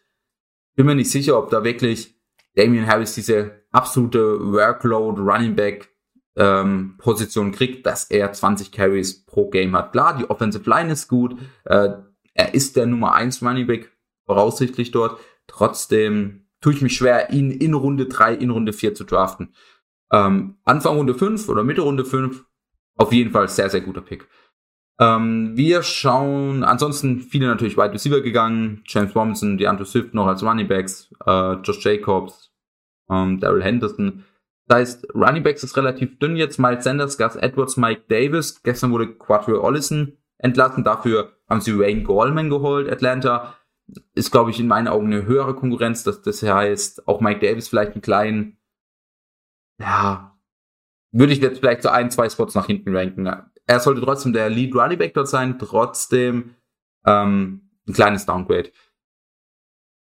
bin 0.75 0.87
mir 0.87 0.97
nicht 0.97 1.13
sicher, 1.13 1.39
ob 1.39 1.51
da 1.51 1.63
wirklich 1.63 2.17
Damian 2.57 2.89
Harris 2.89 3.15
diese 3.15 3.63
absolute 3.71 4.41
Workload 4.41 5.21
Running 5.21 5.55
Back 5.55 5.89
ähm, 6.35 6.97
Position 6.99 7.53
kriegt, 7.53 7.87
dass 7.87 8.11
er 8.11 8.33
20 8.33 8.73
Carries 8.73 9.25
pro 9.25 9.51
Game 9.51 9.77
hat. 9.77 9.93
Klar, 9.93 10.19
die 10.19 10.29
Offensive 10.29 10.69
Line 10.69 10.91
ist 10.91 11.07
gut. 11.07 11.39
Äh, 11.65 11.91
er 12.35 12.53
ist 12.53 12.75
der 12.75 12.87
Nummer 12.87 13.15
1 13.15 13.41
Running 13.41 13.69
Back 13.69 13.93
voraussichtlich 14.27 14.91
dort. 14.91 15.21
Trotzdem 15.47 16.49
tue 16.61 16.73
ich 16.73 16.83
mich 16.83 16.97
schwer, 16.97 17.31
ihn 17.31 17.53
in 17.53 17.75
Runde 17.75 18.07
3, 18.07 18.35
in 18.35 18.51
Runde 18.51 18.73
4 18.73 18.97
zu 18.97 19.05
draften. 19.05 19.55
Ähm, 20.11 20.57
Anfang 20.65 20.97
Runde 20.97 21.15
5 21.15 21.49
oder 21.49 21.63
Mitte 21.63 21.83
Runde 21.83 22.05
5, 22.05 22.45
auf 22.97 23.13
jeden 23.13 23.31
Fall 23.31 23.49
sehr, 23.49 23.71
sehr 23.71 23.81
guter 23.81 24.01
Pick. 24.01 24.27
Ähm, 25.03 25.57
wir 25.57 25.83
schauen, 25.83 26.63
ansonsten 26.63 27.21
viele 27.21 27.49
natürlich 27.49 27.77
Wide 27.77 27.93
Receiver 27.93 28.21
gegangen, 28.21 28.83
James 28.87 29.17
Robinson, 29.17 29.59
DeAndre 29.59 29.85
Swift 29.85 30.15
noch 30.15 30.29
als 30.29 30.45
Running 30.45 30.69
Backs, 30.69 31.13
äh, 31.27 31.55
Josh 31.55 31.85
Jacobs, 31.85 32.53
ähm, 33.11 33.41
Daryl 33.41 33.65
Henderson. 33.65 34.25
Das 34.69 34.79
heißt, 34.79 35.15
Running 35.15 35.43
Backs 35.43 35.65
ist 35.65 35.77
relativ 35.77 36.21
dünn 36.21 36.37
jetzt, 36.37 36.59
Miles 36.59 36.85
Sanders, 36.85 37.19
Gus 37.19 37.35
Edwards, 37.35 37.77
Mike 37.77 38.03
Davis. 38.09 38.63
Gestern 38.63 38.93
wurde 38.93 39.13
Quadri 39.13 39.55
Ollison 39.55 40.17
entlassen, 40.39 40.85
dafür 40.85 41.33
haben 41.49 41.61
sie 41.61 41.77
Wayne 41.77 42.05
Gallman 42.05 42.49
geholt, 42.49 42.89
Atlanta 42.89 43.57
ist, 44.15 44.31
glaube 44.31 44.51
ich, 44.51 44.61
in 44.61 44.69
meinen 44.69 44.87
Augen 44.87 45.07
eine 45.07 45.27
höhere 45.27 45.55
Konkurrenz. 45.55 46.05
Das, 46.05 46.23
das 46.23 46.43
heißt, 46.43 47.09
auch 47.09 47.21
Mike 47.21 47.41
Davis 47.41 47.69
vielleicht 47.69 47.93
einen 47.93 48.03
kleinen, 48.03 48.57
ja, 49.81 50.39
würde 51.11 51.33
ich 51.33 51.41
jetzt 51.41 51.59
vielleicht 51.59 51.83
so 51.83 51.89
ein, 51.89 52.11
zwei 52.11 52.29
Spots 52.29 52.55
nach 52.55 52.67
hinten 52.67 52.97
ranken. 52.97 53.29
Er 53.67 53.81
sollte 53.81 54.01
trotzdem 54.01 54.33
der 54.33 54.51
Lead 54.51 54.75
Running 54.75 54.99
Back 54.99 55.15
dort 55.15 55.29
sein, 55.29 55.59
trotzdem 55.59 56.55
ähm, 57.07 57.71
ein 57.87 57.93
kleines 57.93 58.27
Downgrade. 58.27 58.71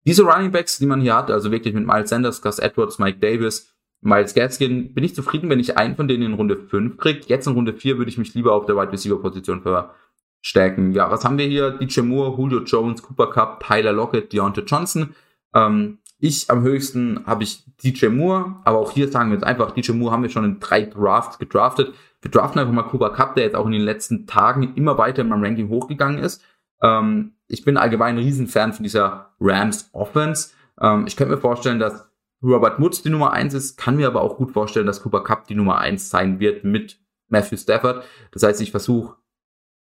Diese 0.05 0.23
Running 0.23 0.51
Backs, 0.51 0.77
die 0.77 0.85
man 0.85 1.01
hier 1.01 1.15
hat, 1.15 1.29
also 1.29 1.51
wirklich 1.51 1.73
mit 1.73 1.85
Miles 1.85 2.09
Sanders, 2.09 2.41
Gus 2.41 2.59
Edwards, 2.59 2.99
Mike 2.99 3.19
Davis, 3.19 3.75
Miles 4.01 4.33
Gaskin, 4.33 4.93
bin 4.93 5.03
ich 5.03 5.13
zufrieden, 5.13 5.49
wenn 5.49 5.59
ich 5.59 5.77
einen 5.77 5.95
von 5.95 6.07
denen 6.07 6.23
in 6.23 6.33
Runde 6.33 6.57
5 6.57 6.97
kriege. 6.97 7.21
Jetzt 7.27 7.47
in 7.47 7.53
Runde 7.53 7.73
4 7.73 7.97
würde 7.97 8.09
ich 8.09 8.17
mich 8.17 8.33
lieber 8.33 8.53
auf 8.53 8.65
der 8.65 8.77
Wide 8.77 8.91
Receiver 8.91 9.19
Position 9.21 9.61
ver 9.61 9.93
Stärken. 10.41 10.93
Ja, 10.93 11.11
was 11.11 11.25
haben 11.25 11.37
wir 11.37 11.45
hier? 11.45 11.71
DJ 11.71 11.99
Moore, 11.99 12.37
Julio 12.37 12.63
Jones, 12.63 13.03
Cooper 13.03 13.29
Cup, 13.29 13.61
Tyler 13.65 13.91
Lockett, 13.91 14.31
Deontay 14.31 14.61
Johnson. 14.61 15.13
Ähm, 15.53 15.97
ich 16.17 16.49
am 16.49 16.61
höchsten 16.61 17.25
habe 17.25 17.43
ich 17.43 17.65
DJ 17.83 18.07
Moore, 18.07 18.55
aber 18.63 18.79
auch 18.79 18.91
hier 18.91 19.09
sagen 19.09 19.31
wir 19.31 19.35
jetzt 19.35 19.45
einfach, 19.45 19.71
DJ 19.71 19.91
Moore 19.91 20.13
haben 20.13 20.23
wir 20.23 20.29
schon 20.29 20.45
in 20.45 20.59
drei 20.61 20.83
Drafts 20.83 21.39
gedraftet. 21.39 21.93
Wir 22.21 22.31
draften 22.31 22.59
einfach 22.59 22.73
mal 22.73 22.83
Cooper 22.83 23.11
Cup, 23.11 23.35
der 23.35 23.45
jetzt 23.45 23.55
auch 23.55 23.65
in 23.65 23.71
den 23.71 23.81
letzten 23.81 24.27
Tagen 24.27 24.75
immer 24.75 24.97
weiter 24.97 25.21
in 25.21 25.29
meinem 25.29 25.43
Ranking 25.43 25.69
hochgegangen 25.69 26.19
ist. 26.19 26.43
Ähm, 26.81 27.33
ich 27.47 27.63
bin 27.63 27.77
allgemein 27.77 28.15
ein 28.15 28.23
Riesenfan 28.23 28.73
von 28.73 28.83
dieser 28.83 29.33
Rams 29.39 29.89
Offense. 29.93 30.51
Ähm, 30.79 31.05
ich 31.07 31.15
könnte 31.15 31.35
mir 31.35 31.41
vorstellen, 31.41 31.79
dass 31.79 32.09
Robert 32.41 32.79
Woods 32.79 33.01
die 33.01 33.09
Nummer 33.09 33.31
eins 33.33 33.53
ist, 33.53 33.77
kann 33.77 33.97
mir 33.97 34.07
aber 34.07 34.21
auch 34.21 34.38
gut 34.38 34.51
vorstellen, 34.51 34.85
dass 34.85 35.01
Cooper 35.01 35.23
Cup 35.23 35.47
die 35.47 35.55
Nummer 35.55 35.79
eins 35.79 36.09
sein 36.09 36.39
wird 36.39 36.63
mit 36.63 36.99
Matthew 37.27 37.57
Stafford. 37.57 38.03
Das 38.31 38.43
heißt, 38.43 38.61
ich 38.61 38.71
versuche 38.71 39.17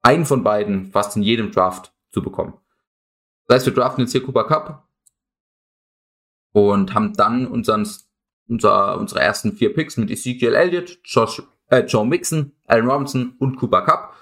einen 0.03 0.27
von 0.27 0.43
beiden 0.43 0.87
fast 0.87 1.17
in 1.17 1.23
jedem 1.23 1.53
Draft 1.53 1.93
zu 2.11 2.23
bekommen. 2.23 2.55
Das 3.47 3.57
heißt, 3.57 3.67
wir 3.67 3.75
draften 3.75 4.03
jetzt 4.03 4.13
hier 4.13 4.23
Cooper 4.23 4.45
Cup 4.45 4.89
und 6.53 6.95
haben 6.95 7.15
dann 7.15 7.47
unseren, 7.47 7.89
unser, 8.49 8.99
unsere 8.99 9.21
ersten 9.21 9.53
vier 9.53 9.73
Picks 9.73 9.97
mit 9.97 10.11
Ezekiel 10.11 10.55
Elliott, 10.55 10.99
Josh, 11.05 11.43
äh, 11.71 11.81
Joe 11.81 12.07
Mixon, 12.07 12.53
Allen 12.67 12.89
Robinson 12.89 13.35
und 13.39 13.57
Cooper 13.57 13.83
Cup. 13.83 14.15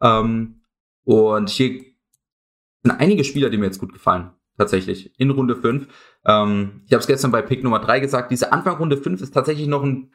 Ähm, 0.00 0.60
und 1.04 1.48
hier 1.48 1.84
sind 2.82 2.92
einige 2.98 3.24
Spieler, 3.24 3.50
die 3.50 3.58
mir 3.58 3.66
jetzt 3.66 3.78
gut 3.78 3.92
gefallen. 3.92 4.30
tatsächlich, 4.58 5.12
in 5.18 5.30
Runde 5.30 5.54
5. 5.54 5.86
Ähm, 6.24 6.82
ich 6.86 6.92
habe 6.92 7.00
es 7.00 7.06
gestern 7.06 7.30
bei 7.30 7.42
Pick 7.42 7.62
Nummer 7.62 7.78
3 7.78 8.00
gesagt, 8.00 8.30
diese 8.30 8.52
Anfang 8.52 8.76
Runde 8.76 8.96
5 8.96 9.20
ist 9.20 9.34
tatsächlich 9.34 9.66
noch 9.66 9.82
ein, 9.82 10.12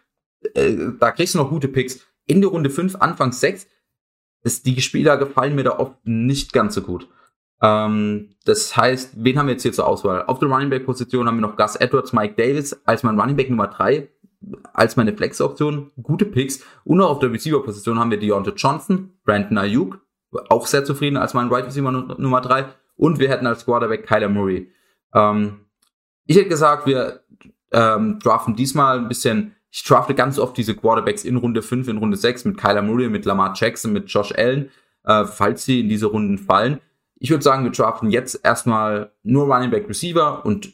äh, 0.56 0.76
da 1.00 1.12
kriegst 1.12 1.36
du 1.36 1.40
noch 1.40 1.50
gute 1.50 1.68
Picks. 1.68 2.00
Ende 2.28 2.48
Runde 2.48 2.70
5, 2.70 2.96
Anfang 2.96 3.32
6, 3.32 3.68
ist, 4.44 4.66
die 4.66 4.82
Spieler 4.82 5.18
gefallen 5.18 5.56
mir 5.56 5.64
da 5.64 5.78
oft 5.78 5.96
nicht 6.06 6.54
ganz 6.54 6.74
so 6.74 6.82
gut. 6.82 7.08
Ähm, 7.62 8.36
das 8.46 8.76
heißt, 8.76 9.12
wen 9.16 9.38
haben 9.38 9.48
wir 9.48 9.54
jetzt 9.54 9.62
hier 9.62 9.74
zur 9.74 9.88
Auswahl? 9.88 10.26
Auf 10.26 10.40
der 10.40 10.50
Running 10.50 10.70
Back 10.70 10.86
Position 10.86 11.28
haben 11.28 11.38
wir 11.38 11.42
noch 11.42 11.58
Gus 11.58 11.76
Edwards, 11.76 12.14
Mike 12.14 12.34
Davis 12.36 12.74
als 12.86 13.04
mein 13.04 13.20
Running 13.20 13.36
Back 13.36 13.50
Nummer 13.50 13.68
3, 13.68 14.10
als 14.74 14.98
meine 14.98 15.16
Flex-Option. 15.16 15.92
Gute 16.02 16.26
Picks. 16.26 16.64
Und 16.84 17.02
auch 17.02 17.12
auf 17.12 17.20
der 17.20 17.32
Receiver 17.32 17.64
Position 17.64 18.00
haben 18.00 18.12
wir 18.12 18.20
Deontay 18.20 18.54
Johnson, 18.56 19.14
Brandon 19.24 19.58
Ayuk, 19.58 20.00
auch 20.50 20.68
sehr 20.68 20.84
zufrieden 20.84 21.18
als 21.18 21.34
mein 21.34 21.50
Right 21.50 21.66
Receiver 21.66 21.92
Nummer 21.92 22.42
3. 22.42 22.66
Und 22.96 23.20
wir 23.20 23.30
hätten 23.30 23.48
als 23.48 23.66
Quarterback 23.66 24.06
Kyler 24.06 24.30
Murray. 24.30 24.72
Ähm, 25.14 25.62
ich 26.26 26.38
hätte 26.38 26.50
gesagt, 26.50 26.86
wir 26.86 27.24
ähm, 27.72 28.20
draften 28.20 28.56
diesmal 28.56 29.00
ein 29.00 29.08
bisschen, 29.08 29.56
ich 29.72 29.84
drafte 29.84 30.14
ganz 30.14 30.40
oft 30.40 30.56
diese 30.58 30.76
Quarterbacks 30.76 31.24
in 31.24 31.38
Runde 31.38 31.62
5, 31.62 31.88
in 31.88 31.98
Runde 31.98 32.18
6 32.18 32.46
mit 32.46 32.58
Kyler 32.58 32.82
Murray, 32.82 33.10
mit 33.10 33.26
Lamar 33.26 33.54
Jackson, 33.56 33.94
mit 33.94 34.10
Josh 34.10 34.34
Allen, 34.36 34.70
äh, 35.04 35.26
falls 35.26 35.66
sie 35.66 35.80
in 35.82 35.90
diese 35.90 36.08
Runden 36.08 36.38
fallen. 36.38 36.80
Ich 37.16 37.30
würde 37.30 37.44
sagen, 37.44 37.64
wir 37.64 37.72
draften 37.72 38.10
jetzt 38.10 38.40
erstmal 38.44 39.12
nur 39.24 39.46
Running 39.46 39.72
Back 39.72 39.88
Receiver 39.88 40.46
und 40.46 40.74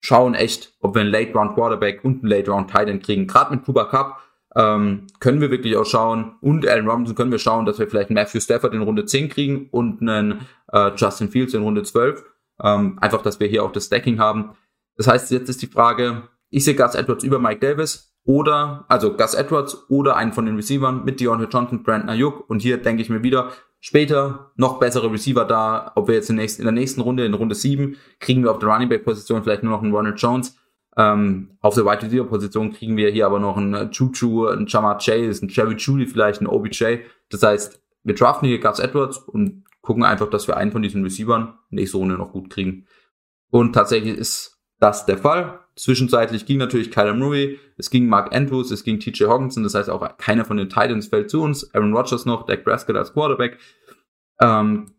schauen 0.00 0.34
echt, 0.34 0.74
ob 0.80 0.94
wir 0.94 1.02
einen 1.02 1.10
Late 1.10 1.32
Round 1.32 1.54
Quarterback 1.54 2.04
und 2.04 2.22
einen 2.22 2.30
Late 2.30 2.50
Round 2.50 2.70
Tight 2.70 2.88
End 2.88 3.02
kriegen. 3.02 3.26
Gerade 3.26 3.54
mit 3.54 3.64
Cooper 3.64 3.86
Cup 3.86 4.18
ähm, 4.54 5.06
können 5.20 5.40
wir 5.40 5.50
wirklich 5.50 5.76
auch 5.76 5.84
schauen 5.84 6.36
und 6.40 6.66
Allen 6.66 6.88
Robinson 6.88 7.14
können 7.14 7.30
wir 7.30 7.38
schauen, 7.38 7.66
dass 7.66 7.78
wir 7.78 7.88
vielleicht 7.88 8.10
einen 8.10 8.14
Matthew 8.14 8.40
Stafford 8.40 8.74
in 8.74 8.82
Runde 8.82 9.04
10 9.04 9.28
kriegen 9.28 9.68
und 9.70 10.00
einen 10.00 10.46
äh, 10.72 10.90
Justin 10.96 11.28
Fields 11.28 11.54
in 11.54 11.62
Runde 11.62 11.82
12. 11.82 12.24
Ähm, 12.62 12.98
einfach, 13.00 13.22
dass 13.22 13.40
wir 13.40 13.46
hier 13.46 13.62
auch 13.62 13.72
das 13.72 13.86
Stacking 13.86 14.18
haben. 14.18 14.56
Das 14.96 15.06
heißt, 15.06 15.30
jetzt 15.30 15.48
ist 15.48 15.62
die 15.62 15.68
Frage, 15.68 16.24
ich 16.50 16.64
sehe 16.64 16.74
Gus 16.74 16.94
Edwards 16.94 17.24
über 17.24 17.38
Mike 17.38 17.60
Davis 17.60 18.14
oder, 18.24 18.84
also 18.88 19.16
Gus 19.16 19.34
Edwards 19.34 19.88
oder 19.88 20.16
einen 20.16 20.32
von 20.32 20.46
den 20.46 20.56
Receivern 20.56 21.04
mit 21.04 21.20
Deontay 21.20 21.46
Johnson, 21.50 21.82
Brandon 21.82 22.08
Ayuk. 22.08 22.48
Und 22.50 22.60
hier 22.60 22.78
denke 22.78 23.02
ich 23.02 23.10
mir 23.10 23.22
wieder, 23.22 23.52
Später 23.80 24.52
noch 24.56 24.80
bessere 24.80 25.10
Receiver 25.12 25.44
da, 25.44 25.92
ob 25.94 26.08
wir 26.08 26.14
jetzt 26.14 26.30
in, 26.30 26.36
nächsten, 26.36 26.62
in 26.62 26.66
der 26.66 26.72
nächsten 26.72 27.00
Runde, 27.00 27.24
in 27.24 27.34
Runde 27.34 27.54
7, 27.54 27.96
kriegen 28.18 28.42
wir 28.42 28.50
auf 28.50 28.58
der 28.58 28.68
Running 28.68 28.88
Back 28.88 29.04
Position 29.04 29.42
vielleicht 29.42 29.62
nur 29.62 29.72
noch 29.72 29.82
einen 29.82 29.94
Ronald 29.94 30.20
Jones. 30.20 30.56
Ähm, 30.96 31.56
auf 31.60 31.74
der 31.74 31.84
Wide 31.84 32.02
Receiver 32.02 32.24
Position 32.24 32.72
kriegen 32.72 32.96
wir 32.96 33.10
hier 33.10 33.26
aber 33.26 33.38
noch 33.38 33.56
einen 33.56 33.92
Chuchu, 33.92 34.46
einen 34.46 34.66
Jamar 34.66 34.98
Chase, 34.98 35.42
einen 35.42 35.50
Jerry 35.50 35.76
Judy 35.76 36.06
vielleicht, 36.06 36.40
einen 36.40 36.48
OBJ. 36.48 36.98
Das 37.30 37.42
heißt, 37.42 37.80
wir 38.02 38.14
draften 38.14 38.48
hier 38.48 38.58
Gus 38.58 38.80
Edwards 38.80 39.18
und 39.18 39.64
gucken 39.80 40.02
einfach, 40.02 40.28
dass 40.28 40.48
wir 40.48 40.56
einen 40.56 40.72
von 40.72 40.82
diesen 40.82 41.04
Receivern 41.04 41.54
nächste 41.70 41.98
Runde 41.98 42.16
noch 42.16 42.32
gut 42.32 42.50
kriegen. 42.50 42.86
Und 43.50 43.74
tatsächlich 43.74 44.18
ist 44.18 44.58
das 44.80 45.06
der 45.06 45.18
Fall. 45.18 45.60
Zwischenzeitlich 45.78 46.44
ging 46.44 46.58
natürlich 46.58 46.90
Kyler 46.90 47.14
Murray, 47.14 47.60
es 47.76 47.88
ging 47.88 48.08
Mark 48.08 48.34
Andrews, 48.34 48.72
es 48.72 48.82
ging 48.82 48.98
TJ 48.98 49.26
Hawkinson, 49.26 49.62
das 49.62 49.76
heißt 49.76 49.88
auch 49.88 50.16
keiner 50.18 50.44
von 50.44 50.56
den 50.56 50.68
Titans 50.68 51.06
fällt 51.06 51.30
zu 51.30 51.40
uns. 51.40 51.72
Aaron 51.72 51.94
Rodgers 51.94 52.26
noch, 52.26 52.46
Dak 52.46 52.64
Prescott 52.64 52.96
als 52.96 53.12
Quarterback. 53.12 53.58
Ähm, 54.40 54.90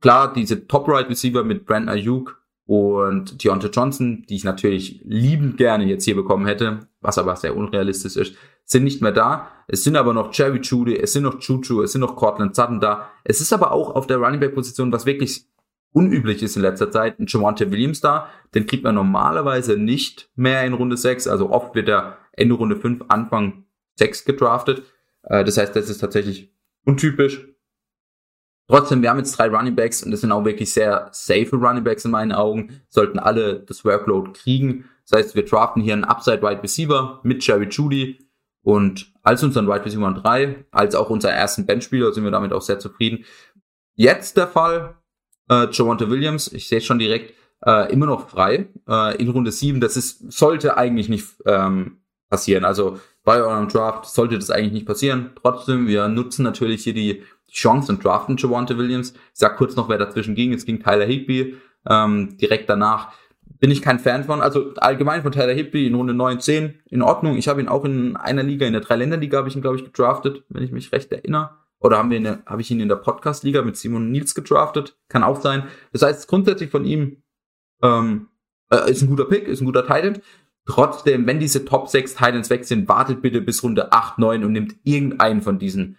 klar, 0.00 0.32
diese 0.32 0.66
Top-Right-Receiver 0.66 1.44
mit 1.44 1.66
Brandon 1.66 1.90
Ayuk 1.90 2.42
und 2.64 3.44
Deontay 3.44 3.68
Johnson, 3.68 4.24
die 4.26 4.36
ich 4.36 4.44
natürlich 4.44 5.02
liebend 5.04 5.58
gerne 5.58 5.84
jetzt 5.84 6.04
hier 6.04 6.16
bekommen 6.16 6.46
hätte, 6.46 6.88
was 7.02 7.18
aber 7.18 7.36
sehr 7.36 7.54
unrealistisch 7.54 8.16
ist, 8.16 8.36
sind 8.64 8.84
nicht 8.84 9.02
mehr 9.02 9.12
da. 9.12 9.50
Es 9.68 9.84
sind 9.84 9.96
aber 9.96 10.14
noch 10.14 10.32
Jerry 10.32 10.60
Judy, 10.62 10.96
es 10.96 11.12
sind 11.12 11.24
noch 11.24 11.40
Chuchu, 11.40 11.82
es 11.82 11.92
sind 11.92 12.00
noch 12.00 12.16
Cortland 12.16 12.56
Sutton 12.56 12.80
da. 12.80 13.10
Es 13.22 13.42
ist 13.42 13.52
aber 13.52 13.70
auch 13.70 13.94
auf 13.94 14.06
der 14.06 14.16
Running 14.16 14.40
Back 14.40 14.54
Position, 14.54 14.90
was 14.92 15.04
wirklich 15.04 15.44
unüblich 15.96 16.42
ist 16.42 16.56
in 16.56 16.62
letzter 16.62 16.90
Zeit, 16.90 17.18
ein 17.18 17.26
Javante 17.26 17.70
Williams 17.70 18.02
da. 18.02 18.28
Den 18.54 18.66
kriegt 18.66 18.84
man 18.84 18.94
normalerweise 18.94 19.78
nicht 19.78 20.28
mehr 20.36 20.62
in 20.66 20.74
Runde 20.74 20.98
6. 20.98 21.26
Also 21.26 21.50
oft 21.50 21.74
wird 21.74 21.88
er 21.88 22.18
Ende 22.32 22.54
Runde 22.54 22.76
5, 22.76 23.06
Anfang 23.08 23.64
6 23.94 24.26
gedraftet. 24.26 24.82
Äh, 25.22 25.42
das 25.42 25.56
heißt, 25.56 25.74
das 25.74 25.88
ist 25.88 25.98
tatsächlich 25.98 26.52
untypisch. 26.84 27.48
Trotzdem, 28.68 29.00
wir 29.00 29.08
haben 29.08 29.18
jetzt 29.18 29.38
drei 29.38 29.48
Running 29.48 29.74
Backs 29.74 30.02
und 30.02 30.10
das 30.10 30.20
sind 30.20 30.32
auch 30.32 30.44
wirklich 30.44 30.70
sehr 30.70 31.08
safe 31.12 31.56
Running 31.56 31.84
Backs 31.84 32.04
in 32.04 32.10
meinen 32.10 32.32
Augen. 32.32 32.82
Sollten 32.90 33.18
alle 33.18 33.60
das 33.60 33.82
Workload 33.82 34.32
kriegen. 34.32 34.90
Das 35.08 35.18
heißt, 35.18 35.34
wir 35.34 35.46
draften 35.46 35.80
hier 35.80 35.94
einen 35.94 36.04
Upside 36.04 36.42
Wide 36.42 36.62
Receiver 36.62 37.20
mit 37.22 37.46
Jerry 37.46 37.68
Judy 37.70 38.18
und 38.62 39.14
als 39.22 39.42
unseren 39.42 39.66
Wide 39.66 39.84
Receiver 39.84 40.12
3, 40.12 40.66
als 40.72 40.94
auch 40.94 41.08
unser 41.08 41.30
ersten 41.30 41.64
Benchspieler 41.64 42.12
sind 42.12 42.24
wir 42.24 42.32
damit 42.32 42.52
auch 42.52 42.60
sehr 42.60 42.80
zufrieden. 42.80 43.24
Jetzt 43.94 44.36
der 44.36 44.48
Fall, 44.48 44.96
äh, 45.48 45.68
Javante 45.70 46.10
Williams, 46.10 46.52
ich 46.52 46.68
sehe 46.68 46.80
schon 46.80 46.98
direkt, 46.98 47.34
äh, 47.64 47.92
immer 47.92 48.06
noch 48.06 48.28
frei 48.28 48.68
äh, 48.88 49.16
in 49.16 49.28
Runde 49.28 49.52
7. 49.52 49.80
Das 49.80 49.96
ist, 49.96 50.32
sollte 50.32 50.76
eigentlich 50.76 51.08
nicht 51.08 51.26
ähm, 51.46 51.98
passieren. 52.28 52.64
Also 52.64 52.98
bei 53.24 53.42
eurem 53.42 53.68
Draft 53.68 54.06
sollte 54.06 54.36
das 54.36 54.50
eigentlich 54.50 54.72
nicht 54.72 54.86
passieren. 54.86 55.30
Trotzdem, 55.40 55.86
wir 55.86 56.08
nutzen 56.08 56.42
natürlich 56.42 56.84
hier 56.84 56.94
die 56.94 57.22
Chance 57.50 57.92
und 57.92 58.04
draften 58.04 58.36
Javante 58.36 58.76
Williams. 58.76 59.12
Ich 59.12 59.18
sag 59.34 59.56
kurz 59.56 59.76
noch, 59.76 59.88
wer 59.88 59.98
dazwischen 59.98 60.34
ging. 60.34 60.52
Es 60.52 60.66
ging 60.66 60.80
Tyler 60.80 61.06
Higby 61.06 61.56
ähm, 61.88 62.36
direkt 62.36 62.68
danach. 62.68 63.12
Bin 63.58 63.70
ich 63.70 63.80
kein 63.80 63.98
Fan 63.98 64.24
von. 64.24 64.42
Also 64.42 64.74
allgemein 64.76 65.22
von 65.22 65.32
Tyler 65.32 65.54
Higby 65.54 65.86
in 65.86 65.94
Runde 65.94 66.12
9, 66.14 66.40
10 66.40 66.80
in 66.90 67.02
Ordnung. 67.02 67.36
Ich 67.36 67.48
habe 67.48 67.60
ihn 67.60 67.68
auch 67.68 67.84
in 67.84 68.16
einer 68.16 68.42
Liga, 68.42 68.66
in 68.66 68.74
der 68.74 68.82
Dreiländerliga 68.82 69.38
habe 69.38 69.48
ich 69.48 69.56
ihn, 69.56 69.62
glaube 69.62 69.76
ich, 69.76 69.84
gedraftet, 69.84 70.44
wenn 70.48 70.62
ich 70.62 70.72
mich 70.72 70.92
recht 70.92 71.10
erinnere. 71.12 71.50
Oder 71.78 71.98
haben 71.98 72.10
wir 72.10 72.42
habe 72.46 72.62
ich 72.62 72.70
ihn 72.70 72.80
in 72.80 72.88
der 72.88 72.96
Podcast-Liga 72.96 73.62
mit 73.62 73.76
Simon 73.76 74.10
Nils 74.10 74.34
gedraftet? 74.34 74.98
Kann 75.08 75.22
auch 75.22 75.40
sein. 75.40 75.64
Das 75.92 76.02
heißt, 76.02 76.28
grundsätzlich 76.28 76.70
von 76.70 76.84
ihm 76.84 77.22
ähm, 77.82 78.28
äh, 78.70 78.90
ist 78.90 79.02
ein 79.02 79.08
guter 79.08 79.26
Pick, 79.26 79.46
ist 79.46 79.60
ein 79.60 79.66
guter 79.66 79.86
Titan. 79.86 80.20
Trotzdem, 80.66 81.26
wenn 81.26 81.38
diese 81.38 81.64
Top 81.64 81.88
6 81.88 82.14
Titans 82.14 82.50
weg 82.50 82.64
sind, 82.64 82.88
wartet 82.88 83.22
bitte 83.22 83.40
bis 83.40 83.62
Runde 83.62 83.92
8, 83.92 84.18
9 84.18 84.44
und 84.44 84.52
nimmt 84.52 84.76
irgendeinen 84.82 85.42
von 85.42 85.58
diesen, 85.58 85.96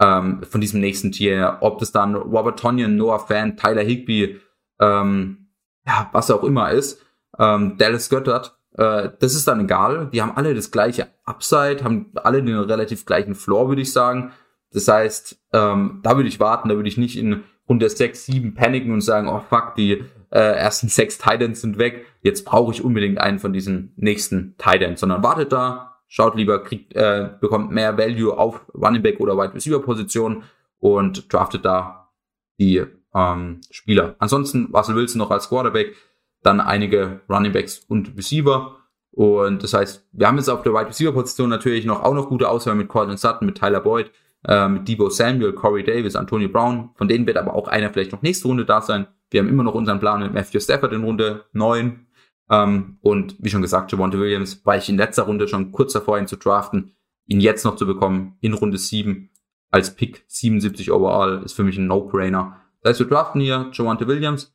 ähm, 0.00 0.42
von 0.42 0.60
diesem 0.60 0.80
nächsten 0.80 1.12
Tier. 1.12 1.58
Ob 1.60 1.78
das 1.80 1.92
dann 1.92 2.14
Robert 2.14 2.58
Tonyan, 2.58 2.96
Noah 2.96 3.18
Fan, 3.18 3.56
Tyler 3.56 3.82
Higby, 3.82 4.40
ähm, 4.80 5.48
ja, 5.86 6.08
was 6.12 6.30
auch 6.30 6.44
immer 6.44 6.70
ist, 6.70 7.04
ähm, 7.38 7.76
Dallas 7.76 8.08
Göttert, 8.08 8.58
äh, 8.78 9.10
das 9.18 9.34
ist 9.34 9.46
dann 9.48 9.60
egal. 9.60 10.08
Die 10.12 10.22
haben 10.22 10.36
alle 10.36 10.54
das 10.54 10.70
gleiche 10.70 11.08
Upside, 11.24 11.84
haben 11.84 12.12
alle 12.14 12.42
den 12.42 12.56
relativ 12.56 13.04
gleichen 13.04 13.34
Floor, 13.34 13.68
würde 13.68 13.82
ich 13.82 13.92
sagen. 13.92 14.32
Das 14.72 14.88
heißt, 14.88 15.40
ähm, 15.52 16.00
da 16.02 16.16
würde 16.16 16.28
ich 16.28 16.40
warten, 16.40 16.68
da 16.68 16.76
würde 16.76 16.88
ich 16.88 16.98
nicht 16.98 17.16
in 17.16 17.44
Runde 17.68 17.88
6, 17.88 18.26
7 18.26 18.54
paniken 18.54 18.92
und 18.92 19.00
sagen, 19.00 19.28
oh 19.28 19.40
fuck, 19.48 19.74
die 19.76 20.04
äh, 20.30 20.38
ersten 20.38 20.88
sechs 20.88 21.18
Titans 21.18 21.60
sind 21.60 21.78
weg, 21.78 22.06
jetzt 22.22 22.44
brauche 22.44 22.72
ich 22.72 22.84
unbedingt 22.84 23.18
einen 23.18 23.38
von 23.38 23.52
diesen 23.52 23.92
nächsten 23.96 24.56
Titans, 24.58 25.00
sondern 25.00 25.22
wartet 25.22 25.52
da, 25.52 25.96
schaut 26.08 26.36
lieber, 26.36 26.62
kriegt, 26.62 26.94
äh, 26.94 27.30
bekommt 27.40 27.70
mehr 27.70 27.96
Value 27.96 28.36
auf 28.36 28.60
Running 28.74 29.02
Back 29.02 29.20
oder 29.20 29.36
Wide 29.36 29.54
Receiver 29.54 29.80
Position 29.80 30.44
und 30.78 31.32
draftet 31.32 31.64
da 31.64 32.12
die 32.58 32.84
ähm, 33.14 33.60
Spieler. 33.70 34.14
Ansonsten 34.18 34.70
Russell 34.74 34.96
Wilson 34.96 35.18
noch 35.18 35.30
als 35.30 35.48
Quarterback, 35.48 35.94
dann 36.42 36.60
einige 36.60 37.20
Running 37.28 37.52
Backs 37.52 37.84
und 37.88 38.16
Receiver. 38.16 38.76
Und 39.10 39.62
das 39.62 39.72
heißt, 39.72 40.06
wir 40.12 40.26
haben 40.26 40.36
jetzt 40.36 40.50
auf 40.50 40.62
der 40.62 40.74
Wide 40.74 40.88
Receiver 40.88 41.12
Position 41.12 41.48
natürlich 41.48 41.86
noch 41.86 42.02
auch 42.02 42.14
noch 42.14 42.28
gute 42.28 42.48
Auswahl 42.48 42.74
mit 42.74 42.88
Cortland 42.88 43.18
Sutton, 43.18 43.46
mit 43.46 43.56
Tyler 43.56 43.80
Boyd, 43.80 44.10
äh, 44.44 44.68
mit 44.68 44.88
Debo 44.88 45.08
Samuel, 45.10 45.52
Corey 45.52 45.84
Davis, 45.84 46.16
Antonio 46.16 46.48
Brown. 46.48 46.90
Von 46.94 47.08
denen 47.08 47.26
wird 47.26 47.36
aber 47.36 47.54
auch 47.54 47.68
einer 47.68 47.92
vielleicht 47.92 48.12
noch 48.12 48.22
nächste 48.22 48.48
Runde 48.48 48.64
da 48.64 48.80
sein. 48.80 49.06
Wir 49.30 49.40
haben 49.40 49.48
immer 49.48 49.62
noch 49.62 49.74
unseren 49.74 50.00
Plan 50.00 50.22
mit 50.22 50.32
Matthew 50.32 50.60
Stafford 50.60 50.92
in 50.92 51.04
Runde 51.04 51.44
9. 51.52 52.06
Ähm, 52.48 52.98
und 53.00 53.36
wie 53.38 53.50
schon 53.50 53.62
gesagt, 53.62 53.92
Javante 53.92 54.18
Williams 54.18 54.64
war 54.64 54.76
ich 54.76 54.88
in 54.88 54.96
letzter 54.96 55.24
Runde 55.24 55.48
schon 55.48 55.72
kurz 55.72 55.92
davor, 55.92 56.18
ihn 56.18 56.26
zu 56.26 56.36
draften. 56.36 56.92
Ihn 57.26 57.40
jetzt 57.40 57.64
noch 57.64 57.76
zu 57.76 57.86
bekommen 57.86 58.36
in 58.40 58.54
Runde 58.54 58.78
7 58.78 59.30
als 59.70 59.94
Pick 59.94 60.24
77 60.28 60.92
overall 60.92 61.42
ist 61.44 61.54
für 61.54 61.64
mich 61.64 61.76
ein 61.76 61.86
No-Brainer. 61.86 62.60
Das 62.80 62.90
heißt, 62.90 63.00
wir 63.00 63.08
draften 63.08 63.40
hier 63.40 63.70
Javante 63.72 64.06
Williams 64.06 64.54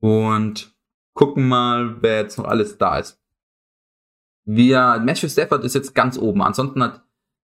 und 0.00 0.74
gucken 1.14 1.48
mal, 1.48 2.02
wer 2.02 2.20
jetzt 2.20 2.38
noch 2.38 2.44
alles 2.44 2.78
da 2.78 2.98
ist. 2.98 3.20
Wir, 4.44 5.00
Matthew 5.04 5.28
Stafford 5.28 5.64
ist 5.64 5.74
jetzt 5.74 5.94
ganz 5.94 6.18
oben. 6.18 6.42
Ansonsten 6.42 6.82
hat 6.82 7.02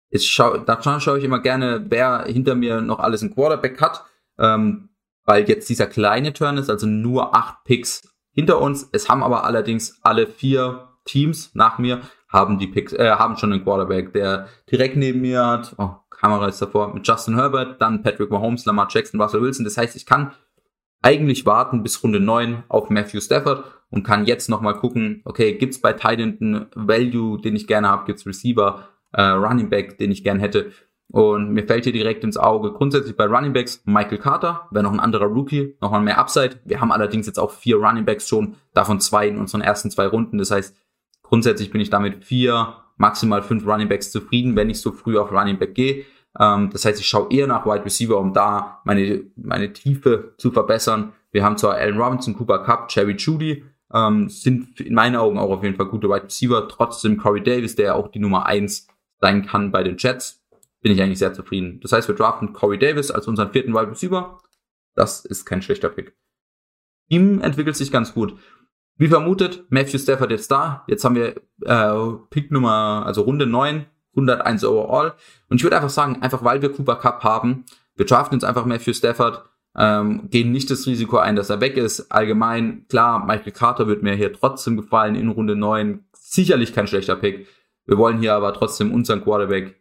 ich 0.09 0.27
schau, 0.27 0.57
da 0.57 0.99
schaue 0.99 1.17
ich 1.17 1.23
immer 1.23 1.39
gerne, 1.39 1.85
wer 1.89 2.25
hinter 2.25 2.55
mir 2.55 2.81
noch 2.81 2.99
alles 2.99 3.21
ein 3.21 3.33
Quarterback 3.33 3.81
hat, 3.81 4.03
ähm, 4.39 4.89
weil 5.25 5.47
jetzt 5.49 5.69
dieser 5.69 5.87
kleine 5.87 6.33
Turn 6.33 6.57
ist, 6.57 6.69
also 6.69 6.87
nur 6.87 7.35
acht 7.35 7.63
Picks 7.63 8.07
hinter 8.31 8.61
uns. 8.61 8.87
Es 8.91 9.09
haben 9.09 9.23
aber 9.23 9.43
allerdings 9.43 9.99
alle 10.03 10.27
vier 10.27 10.89
Teams 11.05 11.51
nach 11.53 11.77
mir 11.79 12.01
haben 12.27 12.59
die 12.59 12.67
Picks, 12.67 12.93
äh, 12.93 13.11
haben 13.11 13.37
schon 13.37 13.53
einen 13.53 13.63
Quarterback, 13.63 14.13
der 14.13 14.47
direkt 14.69 14.97
neben 14.97 15.21
mir 15.21 15.45
hat. 15.45 15.75
Oh, 15.77 15.91
Kamera 16.09 16.47
ist 16.47 16.61
davor 16.61 16.93
mit 16.93 17.07
Justin 17.07 17.35
Herbert, 17.35 17.81
dann 17.81 18.01
Patrick 18.01 18.29
Mahomes, 18.29 18.65
Lamar 18.65 18.87
Jackson, 18.89 19.21
Russell 19.21 19.41
Wilson. 19.41 19.63
Das 19.63 19.77
heißt, 19.77 19.95
ich 19.95 20.05
kann 20.05 20.31
eigentlich 21.01 21.45
warten 21.45 21.83
bis 21.83 22.03
Runde 22.03 22.19
9 22.19 22.63
auf 22.67 22.89
Matthew 22.89 23.21
Stafford 23.21 23.63
und 23.89 24.03
kann 24.03 24.25
jetzt 24.25 24.49
nochmal 24.49 24.75
gucken, 24.75 25.21
okay, 25.25 25.53
gibt's 25.53 25.79
bei 25.79 25.93
Titan 25.93 26.37
einen 26.41 26.65
Value, 26.75 27.39
den 27.39 27.55
ich 27.55 27.67
gerne 27.67 27.87
habe, 27.87 28.05
gibt's 28.05 28.25
Receiver, 28.25 28.89
äh, 29.15 29.21
Running 29.21 29.69
Back, 29.69 29.97
den 29.97 30.11
ich 30.11 30.23
gern 30.23 30.39
hätte. 30.39 30.71
Und 31.11 31.51
mir 31.51 31.65
fällt 31.65 31.83
hier 31.83 31.93
direkt 31.93 32.23
ins 32.23 32.37
Auge 32.37 32.73
grundsätzlich 32.73 33.15
bei 33.15 33.25
Running 33.25 33.53
Backs 33.53 33.81
Michael 33.85 34.17
Carter, 34.17 34.67
wäre 34.71 34.83
noch 34.83 34.91
ein 34.91 34.99
anderer 34.99 35.27
Rookie, 35.27 35.77
nochmal 35.79 36.01
mehr 36.01 36.17
Upside. 36.17 36.59
Wir 36.65 36.81
haben 36.81 36.91
allerdings 36.91 37.27
jetzt 37.27 37.39
auch 37.39 37.51
vier 37.51 37.77
Running 37.77 38.05
Backs 38.05 38.27
schon, 38.27 38.55
davon 38.73 38.99
zwei 38.99 39.27
in 39.27 39.37
unseren 39.37 39.61
ersten 39.61 39.91
zwei 39.91 40.07
Runden. 40.07 40.37
Das 40.37 40.51
heißt, 40.51 40.75
grundsätzlich 41.21 41.71
bin 41.71 41.79
ich 41.79 41.89
damit 41.89 42.25
vier, 42.25 42.75
maximal 42.97 43.43
fünf 43.43 43.65
Running 43.65 43.87
Backs 43.87 44.11
zufrieden, 44.11 44.55
wenn 44.55 44.69
ich 44.69 44.81
so 44.81 44.91
früh 44.91 45.17
auf 45.17 45.31
Running 45.31 45.59
Back 45.59 45.75
gehe. 45.75 46.05
Ähm, 46.39 46.69
das 46.71 46.85
heißt, 46.85 46.99
ich 46.99 47.07
schaue 47.07 47.31
eher 47.31 47.47
nach 47.47 47.65
Wide 47.65 47.85
Receiver, 47.85 48.17
um 48.17 48.33
da 48.33 48.81
meine, 48.83 49.23
meine 49.35 49.71
Tiefe 49.73 50.33
zu 50.37 50.51
verbessern. 50.51 51.13
Wir 51.31 51.43
haben 51.43 51.57
zwar 51.57 51.75
Allen 51.75 52.01
Robinson, 52.01 52.35
Cooper 52.35 52.59
Cup, 52.59 52.89
Cherry 52.89 53.15
Judy, 53.15 53.63
ähm, 53.93 54.27
sind 54.29 54.81
in 54.81 54.95
meinen 54.95 55.15
Augen 55.15 55.37
auch 55.37 55.51
auf 55.51 55.63
jeden 55.63 55.75
Fall 55.75 55.85
gute 55.85 56.09
Wide 56.09 56.25
Receiver. 56.25 56.67
Trotzdem 56.67 57.17
Corey 57.17 57.43
Davis, 57.43 57.75
der 57.75 57.95
auch 57.95 58.07
die 58.07 58.19
Nummer 58.19 58.45
eins 58.45 58.87
sein 59.19 59.45
kann 59.45 59.71
bei 59.71 59.83
den 59.83 59.97
Jets, 59.97 60.45
bin 60.81 60.91
ich 60.91 61.01
eigentlich 61.01 61.19
sehr 61.19 61.33
zufrieden. 61.33 61.79
Das 61.81 61.91
heißt, 61.91 62.07
wir 62.07 62.15
draften 62.15 62.53
Corey 62.53 62.77
Davis 62.77 63.11
als 63.11 63.27
unseren 63.27 63.51
vierten 63.51 63.73
Wide 63.73 63.89
Receiver. 63.89 64.39
Das 64.93 65.25
ist 65.25 65.45
kein 65.45 65.61
schlechter 65.61 65.89
Pick. 65.89 66.15
Ihm 67.07 67.41
entwickelt 67.41 67.75
sich 67.75 67.91
ganz 67.91 68.13
gut. 68.13 68.37
Wie 68.97 69.07
vermutet, 69.07 69.65
Matthew 69.69 69.97
Stafford 69.97 70.31
jetzt 70.31 70.49
da. 70.51 70.83
Jetzt 70.87 71.03
haben 71.03 71.15
wir 71.15 71.35
äh, 71.61 72.17
Pick 72.29 72.51
Nummer, 72.51 73.03
also 73.05 73.23
Runde 73.23 73.45
9, 73.45 73.85
101 74.15 74.63
overall. 74.63 75.13
Und 75.49 75.57
ich 75.57 75.63
würde 75.63 75.75
einfach 75.75 75.89
sagen, 75.89 76.21
einfach 76.21 76.43
weil 76.43 76.61
wir 76.61 76.71
Cooper 76.71 76.95
Cup 76.95 77.23
haben, 77.23 77.65
wir 77.95 78.05
draften 78.05 78.37
jetzt 78.37 78.45
einfach 78.45 78.65
Matthew 78.65 78.93
Stafford, 78.93 79.43
ähm, 79.77 80.29
gehen 80.29 80.51
nicht 80.51 80.71
das 80.71 80.87
Risiko 80.87 81.17
ein, 81.17 81.35
dass 81.35 81.49
er 81.49 81.59
weg 81.59 81.75
ist. 81.75 82.11
Allgemein, 82.11 82.85
klar, 82.87 83.25
Michael 83.25 83.51
Carter 83.51 83.87
wird 83.87 84.03
mir 84.03 84.13
hier 84.13 84.31
trotzdem 84.31 84.77
gefallen 84.77 85.15
in 85.15 85.29
Runde 85.29 85.55
9. 85.55 86.05
Sicherlich 86.13 86.73
kein 86.73 86.87
schlechter 86.87 87.17
Pick. 87.17 87.47
Wir 87.85 87.97
wollen 87.97 88.19
hier 88.19 88.33
aber 88.33 88.53
trotzdem 88.53 88.93
unseren 88.93 89.23
Quarterback 89.23 89.79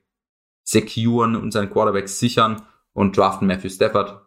securen, 0.63 1.37
unseren 1.37 1.71
Quarterback 1.71 2.09
sichern 2.09 2.63
und 2.93 3.17
draften 3.17 3.47
Matthew 3.47 3.71
Stafford. 3.71 4.21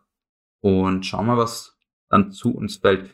Und 0.60 1.06
schauen 1.06 1.28
mal, 1.28 1.38
was 1.38 1.78
dann 2.10 2.32
zu 2.32 2.56
uns 2.56 2.78
fällt. 2.78 3.10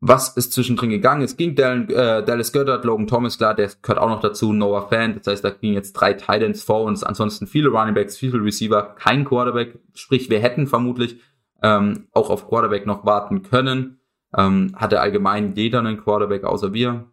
Was 0.00 0.36
ist 0.36 0.52
zwischendrin 0.52 0.90
gegangen? 0.90 1.22
Es 1.22 1.36
ging 1.36 1.54
Dallas, 1.54 1.88
äh, 1.88 2.22
Dallas 2.22 2.52
Goddard, 2.52 2.84
Logan 2.84 3.06
Thomas, 3.06 3.38
klar, 3.38 3.54
der 3.54 3.70
gehört 3.80 3.98
auch 3.98 4.08
noch 4.08 4.20
dazu, 4.20 4.52
Noah 4.52 4.88
Fan. 4.88 5.14
Das 5.16 5.26
heißt, 5.26 5.44
da 5.44 5.50
gingen 5.50 5.74
jetzt 5.74 5.94
drei 5.94 6.12
Titans 6.12 6.62
vor 6.62 6.82
uns. 6.82 7.02
Ansonsten 7.02 7.46
viele 7.46 7.70
Running 7.70 7.94
Backs, 7.94 8.16
viele 8.16 8.42
Receiver, 8.42 8.94
kein 8.96 9.24
Quarterback. 9.24 9.78
Sprich, 9.94 10.28
wir 10.28 10.40
hätten 10.40 10.66
vermutlich 10.66 11.20
ähm, 11.62 12.08
auch 12.12 12.28
auf 12.28 12.46
Quarterback 12.48 12.86
noch 12.86 13.06
warten 13.06 13.42
können. 13.42 14.00
Ähm, 14.36 14.72
hatte 14.76 15.00
allgemein 15.00 15.54
jeder 15.54 15.78
einen 15.78 16.02
Quarterback 16.02 16.44
außer 16.44 16.74
wir. 16.74 17.06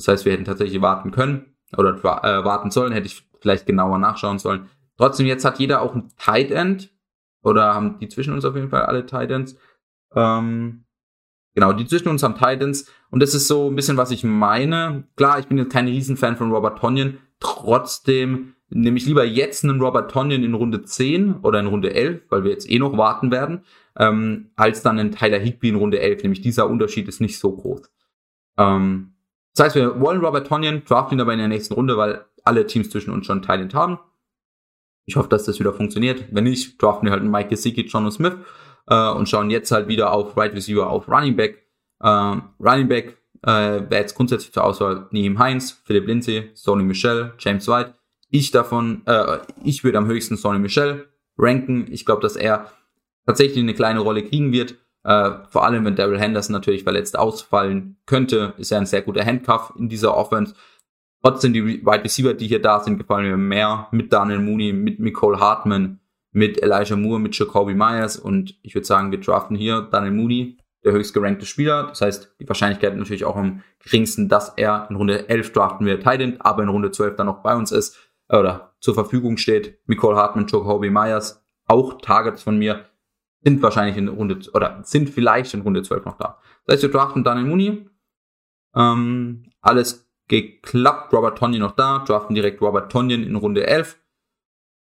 Das 0.00 0.08
heißt, 0.08 0.24
wir 0.24 0.32
hätten 0.32 0.44
tatsächlich 0.44 0.80
warten 0.80 1.10
können 1.10 1.54
oder 1.76 1.94
äh, 1.94 2.44
warten 2.44 2.70
sollen, 2.70 2.92
hätte 2.92 3.06
ich 3.06 3.28
vielleicht 3.40 3.66
genauer 3.66 3.98
nachschauen 3.98 4.38
sollen. 4.38 4.68
Trotzdem, 4.96 5.26
jetzt 5.26 5.44
hat 5.44 5.58
jeder 5.58 5.82
auch 5.82 5.94
ein 5.94 6.08
Tight 6.18 6.50
End 6.50 6.90
oder 7.42 7.74
haben 7.74 7.98
die 7.98 8.08
zwischen 8.08 8.32
uns 8.32 8.44
auf 8.44 8.54
jeden 8.54 8.70
Fall 8.70 8.82
alle 8.82 9.06
Tight 9.06 9.30
Ends. 9.30 9.56
Ähm, 10.14 10.84
genau, 11.54 11.72
die 11.72 11.86
zwischen 11.86 12.08
uns 12.08 12.22
haben 12.22 12.34
Titans 12.34 12.90
und 13.10 13.22
das 13.22 13.34
ist 13.34 13.46
so 13.46 13.68
ein 13.70 13.76
bisschen, 13.76 13.96
was 13.96 14.10
ich 14.10 14.24
meine. 14.24 15.04
Klar, 15.16 15.38
ich 15.38 15.46
bin 15.46 15.58
jetzt 15.58 15.72
kein 15.72 15.86
Riesenfan 15.86 16.36
von 16.36 16.50
Robert 16.50 16.78
Tonyan, 16.78 17.18
trotzdem 17.38 18.54
nehme 18.70 18.96
ich 18.96 19.06
lieber 19.06 19.24
jetzt 19.24 19.64
einen 19.64 19.80
Robert 19.80 20.10
Tonyan 20.10 20.44
in 20.44 20.54
Runde 20.54 20.82
10 20.82 21.40
oder 21.42 21.60
in 21.60 21.66
Runde 21.66 21.92
11, 21.92 22.22
weil 22.30 22.44
wir 22.44 22.52
jetzt 22.52 22.70
eh 22.70 22.78
noch 22.78 22.96
warten 22.96 23.30
werden, 23.30 23.64
ähm, 23.98 24.50
als 24.56 24.82
dann 24.82 24.98
einen 24.98 25.12
Tyler 25.12 25.38
Higby 25.38 25.68
in 25.68 25.76
Runde 25.76 26.00
11. 26.00 26.22
Nämlich 26.22 26.40
dieser 26.40 26.70
Unterschied 26.70 27.08
ist 27.08 27.20
nicht 27.20 27.38
so 27.38 27.54
groß. 27.54 27.90
Ähm, 28.58 29.09
das 29.54 29.66
heißt, 29.66 29.76
wir 29.76 30.00
wollen 30.00 30.24
Robert 30.24 30.46
Tonyan, 30.46 30.84
draften 30.84 31.18
ihn 31.18 31.20
aber 31.20 31.32
in 31.32 31.38
der 31.38 31.48
nächsten 31.48 31.74
Runde, 31.74 31.96
weil 31.96 32.24
alle 32.44 32.66
Teams 32.66 32.90
zwischen 32.90 33.12
uns 33.12 33.26
schon 33.26 33.42
Talent 33.42 33.74
haben. 33.74 33.98
Ich 35.06 35.16
hoffe, 35.16 35.28
dass 35.28 35.44
das 35.44 35.58
wieder 35.58 35.72
funktioniert. 35.72 36.24
Wenn 36.30 36.44
nicht, 36.44 36.80
draften 36.80 37.06
wir 37.06 37.12
halt 37.12 37.24
Mike 37.24 37.48
Gesicki, 37.48 37.82
John 37.82 38.10
Smith 38.10 38.34
äh, 38.86 39.10
und 39.10 39.28
schauen 39.28 39.50
jetzt 39.50 39.72
halt 39.72 39.88
wieder 39.88 40.12
auf 40.12 40.36
Right 40.36 40.54
Receiver, 40.54 40.88
auf 40.88 41.08
Running 41.08 41.36
Back. 41.36 41.66
Äh, 42.00 42.08
Running 42.60 42.88
Back 42.88 43.18
äh, 43.42 43.50
wäre 43.50 44.02
jetzt 44.02 44.14
grundsätzlich 44.14 44.52
zur 44.52 44.64
Auswahl 44.64 45.08
Neem 45.10 45.38
Heinz, 45.38 45.80
Philipp 45.84 46.06
Lindsay, 46.06 46.50
Sony 46.54 46.84
Michel, 46.84 47.32
James 47.38 47.66
White. 47.66 47.94
Ich 48.30 48.50
davon, 48.50 49.02
äh, 49.06 49.38
ich 49.64 49.82
würde 49.82 49.98
am 49.98 50.06
höchsten 50.06 50.36
Sony 50.36 50.58
Michel 50.58 51.08
ranken. 51.36 51.86
Ich 51.90 52.04
glaube, 52.04 52.22
dass 52.22 52.36
er 52.36 52.70
tatsächlich 53.26 53.58
eine 53.58 53.74
kleine 53.74 54.00
Rolle 54.00 54.22
kriegen 54.22 54.52
wird. 54.52 54.76
Äh, 55.02 55.30
vor 55.48 55.64
allem, 55.64 55.84
wenn 55.84 55.96
Daryl 55.96 56.18
Henderson 56.18 56.52
natürlich 56.52 56.84
verletzt 56.84 57.18
ausfallen 57.18 57.96
könnte, 58.06 58.54
ist 58.58 58.70
er 58.70 58.78
ein 58.78 58.86
sehr 58.86 59.02
guter 59.02 59.24
Handcuff 59.24 59.72
in 59.78 59.88
dieser 59.88 60.16
Offense. 60.16 60.54
Trotzdem 61.22 61.52
die 61.52 61.84
Wide 61.84 62.04
Receiver, 62.04 62.34
die 62.34 62.46
hier 62.46 62.62
da 62.62 62.80
sind, 62.80 62.98
gefallen 62.98 63.28
mir 63.28 63.36
mehr. 63.36 63.88
Mit 63.92 64.12
Daniel 64.12 64.38
Mooney, 64.38 64.72
mit 64.72 65.00
Nicole 65.00 65.38
Hartman, 65.38 66.00
mit 66.32 66.62
Elijah 66.62 66.96
Moore, 66.96 67.20
mit 67.20 67.36
Jacoby 67.36 67.74
Myers 67.74 68.16
und 68.16 68.58
ich 68.62 68.74
würde 68.74 68.86
sagen, 68.86 69.10
wir 69.10 69.20
draften 69.20 69.56
hier 69.56 69.82
Daniel 69.90 70.12
Mooney, 70.12 70.58
der 70.84 70.92
höchst 70.92 71.12
gerankte 71.12 71.44
Spieler. 71.44 71.88
Das 71.88 72.00
heißt, 72.00 72.36
die 72.40 72.48
Wahrscheinlichkeit 72.48 72.96
natürlich 72.96 73.24
auch 73.24 73.36
am 73.36 73.62
geringsten, 73.82 74.28
dass 74.28 74.50
er 74.56 74.86
in 74.88 74.96
Runde 74.96 75.28
11 75.28 75.52
draften 75.52 75.86
wir 75.86 75.98
Titan, 75.98 76.36
aber 76.40 76.62
in 76.62 76.68
Runde 76.68 76.90
12 76.90 77.16
dann 77.16 77.26
noch 77.26 77.42
bei 77.42 77.54
uns 77.54 77.72
ist 77.72 77.98
oder 78.28 78.74
zur 78.80 78.94
Verfügung 78.94 79.36
steht. 79.36 79.78
Nicole 79.86 80.16
Hartman, 80.16 80.46
Jacoby 80.46 80.90
Myers, 80.90 81.44
auch 81.66 82.00
Targets 82.00 82.42
von 82.42 82.58
mir 82.58 82.86
sind 83.42 83.62
wahrscheinlich 83.62 83.96
in 83.96 84.08
Runde, 84.08 84.38
oder 84.52 84.80
sind 84.82 85.10
vielleicht 85.10 85.54
in 85.54 85.62
Runde 85.62 85.82
12 85.82 86.04
noch 86.04 86.18
da. 86.18 86.38
Das 86.66 86.74
heißt, 86.74 86.82
wir 86.82 86.90
draften 86.90 87.24
in 87.24 87.48
Muni. 87.48 87.88
Ähm, 88.74 89.50
alles 89.60 90.10
geklappt. 90.28 91.12
Robert 91.12 91.38
Tonyan 91.38 91.60
noch 91.60 91.72
da. 91.72 92.00
Draften 92.00 92.34
direkt 92.34 92.60
Robert 92.60 92.92
Tonyan 92.92 93.22
in 93.22 93.36
Runde 93.36 93.66
11. 93.66 93.98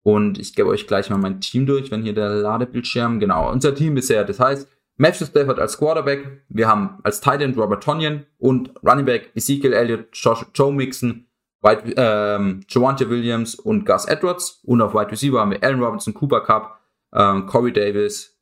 Und 0.04 0.40
ich 0.40 0.56
gebe 0.56 0.70
euch 0.70 0.88
gleich 0.88 1.10
mal 1.10 1.18
mein 1.18 1.42
Team 1.42 1.66
durch, 1.66 1.92
wenn 1.92 2.02
hier 2.02 2.14
der 2.14 2.30
Ladebildschirm, 2.30 3.20
genau, 3.20 3.52
unser 3.52 3.76
Team 3.76 3.94
bisher, 3.94 4.24
das 4.24 4.40
heißt, 4.40 4.70
Matthew 4.96 5.26
Stafford 5.26 5.60
als 5.60 5.78
Quarterback, 5.78 6.44
wir 6.48 6.68
haben 6.68 7.00
als 7.04 7.20
Tight 7.20 7.42
End 7.42 7.58
Robert 7.58 7.84
Tonyan 7.84 8.26
und 8.38 8.72
Running 8.84 9.06
Back 9.06 9.32
Ezekiel 9.36 9.74
Elliott, 9.74 10.08
Josh, 10.14 10.46
Joe 10.56 10.74
Mixon, 10.74 11.28
White, 11.62 11.94
ähm, 11.98 12.62
Javante 12.70 13.10
Williams 13.10 13.56
und 13.56 13.86
Gus 13.86 14.06
Edwards. 14.06 14.62
Und 14.64 14.82
auf 14.82 14.94
Wide 14.94 15.12
Receiver 15.12 15.40
haben 15.40 15.52
wir 15.52 15.64
Allen 15.64 15.84
Robinson, 15.84 16.14
Cooper 16.14 16.42
Cup, 16.42 16.80
ähm, 17.14 17.46
Corey 17.46 17.74
Davis, 17.74 18.37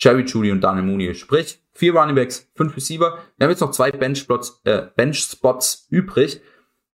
Jerry 0.00 0.22
Judy 0.22 0.50
und 0.50 0.62
Daniel 0.62 0.86
Mooney. 0.86 1.14
Sprich, 1.14 1.60
vier 1.72 1.94
Running 1.94 2.14
Backs, 2.14 2.50
fünf 2.54 2.74
Receiver. 2.74 3.18
Wir 3.36 3.44
haben 3.44 3.50
jetzt 3.50 3.60
noch 3.60 3.70
zwei 3.70 3.92
Bench-Spots 3.92 4.62
äh, 4.64 4.86
Bench 4.96 5.18
-Spots 5.18 5.86
übrig. 5.90 6.40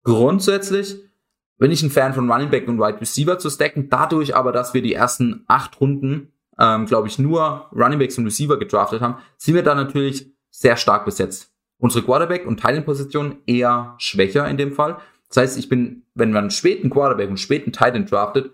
Grundsätzlich 0.03 0.97
bin 1.57 1.71
ich 1.71 1.83
ein 1.83 1.89
Fan 1.89 2.13
von 2.13 2.31
Running 2.31 2.49
Back 2.49 2.67
und 2.67 2.79
Wide 2.79 3.01
Receiver 3.01 3.37
zu 3.39 3.49
stacken. 3.49 3.89
Dadurch 3.89 4.35
aber, 4.35 4.51
dass 4.51 4.73
wir 4.73 4.81
die 4.81 4.93
ersten 4.93 5.43
acht 5.47 5.79
Runden, 5.81 6.31
ähm, 6.59 6.85
glaube 6.85 7.07
ich, 7.07 7.19
nur 7.19 7.69
Running 7.71 7.99
Backs 7.99 8.17
und 8.17 8.25
Receiver 8.25 8.57
gedraftet 8.57 9.01
haben, 9.01 9.17
sind 9.37 9.55
wir 9.55 9.63
da 9.63 9.75
natürlich 9.75 10.31
sehr 10.49 10.77
stark 10.77 11.05
besetzt. 11.05 11.53
Unsere 11.77 12.05
Quarterback- 12.05 12.45
und 12.45 12.59
Teilenposition 12.59 13.37
eher 13.47 13.95
schwächer 13.97 14.47
in 14.47 14.57
dem 14.57 14.73
Fall. 14.73 14.97
Das 15.29 15.37
heißt, 15.37 15.57
ich 15.57 15.69
bin, 15.69 16.03
wenn 16.13 16.31
man 16.31 16.43
einen 16.43 16.51
späten 16.51 16.89
Quarterback 16.89 17.29
und 17.29 17.39
späten 17.39 17.71
Titan 17.71 18.05
draftet, 18.05 18.53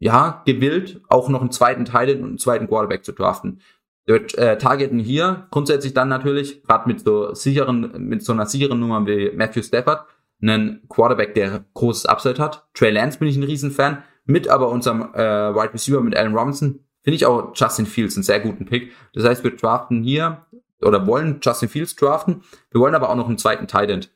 ja, 0.00 0.42
gewillt, 0.46 1.00
auch 1.08 1.28
noch 1.28 1.42
einen 1.42 1.52
zweiten 1.52 1.84
Teil 1.84 2.16
und 2.16 2.24
einen 2.24 2.38
zweiten 2.38 2.66
Quarterback 2.66 3.04
zu 3.04 3.12
draften. 3.12 3.60
Wir 4.06 4.22
äh, 4.38 4.58
targeten 4.58 4.98
hier 4.98 5.46
grundsätzlich 5.50 5.94
dann 5.94 6.08
natürlich, 6.08 6.64
gerade 6.64 6.88
mit 6.88 7.00
so 7.00 7.32
sicheren, 7.34 7.92
mit 8.08 8.24
so 8.24 8.32
einer 8.32 8.46
sicheren 8.46 8.80
Nummer 8.80 9.06
wie 9.06 9.30
Matthew 9.30 9.62
Stafford, 9.62 10.06
einen 10.42 10.88
Quarterback, 10.88 11.34
der 11.34 11.64
großes 11.74 12.06
Upside 12.06 12.42
hat. 12.42 12.66
Trey 12.74 12.90
Lance 12.90 13.18
bin 13.18 13.28
ich 13.28 13.36
ein 13.36 13.42
Riesenfan. 13.42 14.02
Mit 14.24 14.48
aber 14.48 14.68
unserem 14.70 15.12
äh, 15.14 15.54
Wide 15.54 15.74
Receiver 15.74 16.00
mit 16.00 16.16
Allen 16.16 16.34
Robinson 16.34 16.80
finde 17.02 17.16
ich 17.16 17.26
auch 17.26 17.52
Justin 17.54 17.86
Fields 17.86 18.16
einen 18.16 18.22
sehr 18.22 18.40
guten 18.40 18.64
Pick. 18.64 18.92
Das 19.12 19.24
heißt, 19.24 19.44
wir 19.44 19.54
draften 19.54 20.02
hier 20.02 20.46
oder 20.80 21.06
wollen 21.06 21.40
Justin 21.42 21.68
Fields 21.68 21.94
draften. 21.94 22.42
Wir 22.70 22.80
wollen 22.80 22.94
aber 22.94 23.10
auch 23.10 23.16
noch 23.16 23.28
einen 23.28 23.38
zweiten 23.38 23.66
Tight 23.66 23.90
End. 23.90 24.10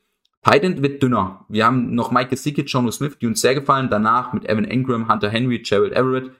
Tight 0.45 0.81
wird 0.83 1.01
dünner. 1.01 1.43
Wir 1.49 1.65
haben 1.65 1.95
noch 1.95 2.11
Mike 2.11 2.29
Gesicki, 2.29 2.61
John 2.61 2.91
Smith, 2.91 3.17
die 3.19 3.25
uns 3.25 3.41
sehr 3.41 3.55
gefallen. 3.55 3.89
Danach 3.89 4.31
mit 4.31 4.47
Evan 4.47 4.63
Ingram, 4.63 5.11
Hunter 5.11 5.29
Henry, 5.29 5.59
Gerald 5.59 5.93
Everett. 5.93 6.31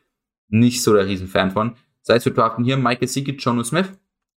Nicht 0.48 0.84
so 0.84 0.94
der 0.94 1.08
Riesenfan 1.08 1.50
von. 1.50 1.76
Das 2.06 2.16
heißt, 2.16 2.26
wir 2.26 2.34
draften 2.34 2.64
hier 2.64 2.78
Mike 2.78 3.00
Gesicki, 3.00 3.32
John 3.32 3.64
Smith. 3.66 3.92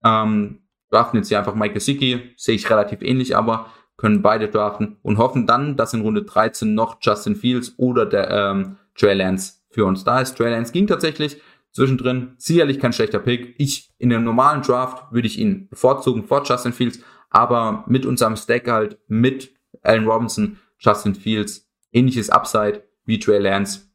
Ähm, 0.05 0.61
draften 0.89 1.19
jetzt 1.19 1.27
hier 1.27 1.39
einfach 1.39 1.53
Mike 1.53 1.73
Gesicki. 1.73 2.31
Sehe 2.37 2.55
ich 2.55 2.69
relativ 2.69 3.01
ähnlich, 3.01 3.35
aber 3.35 3.67
können 3.97 4.21
beide 4.21 4.47
draften 4.47 4.97
und 5.01 5.17
hoffen 5.17 5.45
dann, 5.45 5.75
dass 5.75 5.93
in 5.93 6.01
Runde 6.01 6.23
13 6.23 6.73
noch 6.73 6.99
Justin 7.01 7.35
Fields 7.35 7.73
oder 7.75 8.05
der 8.05 8.29
ähm, 8.29 8.77
Trey 8.95 9.15
Lance 9.15 9.55
für 9.69 9.83
uns 9.83 10.05
da 10.05 10.21
ist. 10.21 10.37
Trey 10.37 10.49
Lance 10.49 10.71
ging 10.71 10.87
tatsächlich 10.87 11.41
zwischendrin. 11.71 12.35
Sicherlich 12.37 12.79
kein 12.79 12.93
schlechter 12.93 13.19
Pick. 13.19 13.55
Ich 13.57 13.93
in 13.97 14.13
einem 14.13 14.23
normalen 14.23 14.61
Draft 14.61 15.11
würde 15.11 15.27
ich 15.27 15.37
ihn 15.37 15.67
bevorzugen 15.67 16.23
vor 16.23 16.43
Justin 16.45 16.71
Fields, 16.71 17.01
aber 17.29 17.83
mit 17.87 18.05
unserem 18.05 18.37
Stack 18.37 18.69
halt 18.69 18.97
mit 19.07 19.56
Allen 19.87 20.07
Robinson, 20.07 20.59
Justin 20.79 21.15
Fields, 21.15 21.67
ähnliches 21.91 22.29
Upside 22.29 22.83
wie 23.05 23.19
Trey 23.19 23.39
Lance 23.39 23.87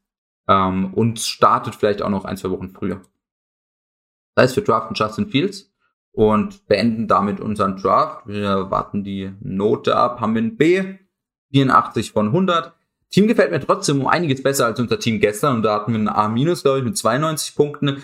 ähm, 0.49 0.93
und 0.95 1.21
startet 1.21 1.75
vielleicht 1.75 2.03
auch 2.03 2.09
noch 2.09 2.25
ein, 2.25 2.37
zwei 2.37 2.51
Wochen 2.51 2.71
früher. 2.71 3.03
Das 4.35 4.45
heißt, 4.45 4.57
wir 4.57 4.65
draften 4.65 4.95
Justin 4.95 5.27
Fields 5.29 5.73
und 6.13 6.67
beenden 6.67 7.09
damit 7.09 7.41
unseren 7.41 7.77
Draft. 7.77 8.27
Wir 8.27 8.71
warten 8.71 9.05
die 9.05 9.33
Note 9.41 9.97
ab, 9.97 10.21
haben 10.21 10.35
wir 10.35 10.43
ein 10.43 10.57
B, 10.57 10.97
84 11.53 12.13
von 12.13 12.29
100. 12.29 12.75
Team 13.11 13.29
gefällt 13.29 13.51
mir 13.51 13.61
trotzdem 13.61 14.01
um 14.01 14.07
einiges 14.07 14.43
besser 14.43 14.65
als 14.67 14.81
unser 14.81 14.99
Team 14.99 15.21
gestern 15.21 15.57
und 15.57 15.63
da 15.63 15.75
hatten 15.75 15.93
wir 15.93 16.01
ein 16.01 16.09
A- 16.09 16.29
glaube 16.55 16.79
ich, 16.79 16.85
mit 16.85 16.97
92 16.97 17.55
Punkten. 17.55 18.03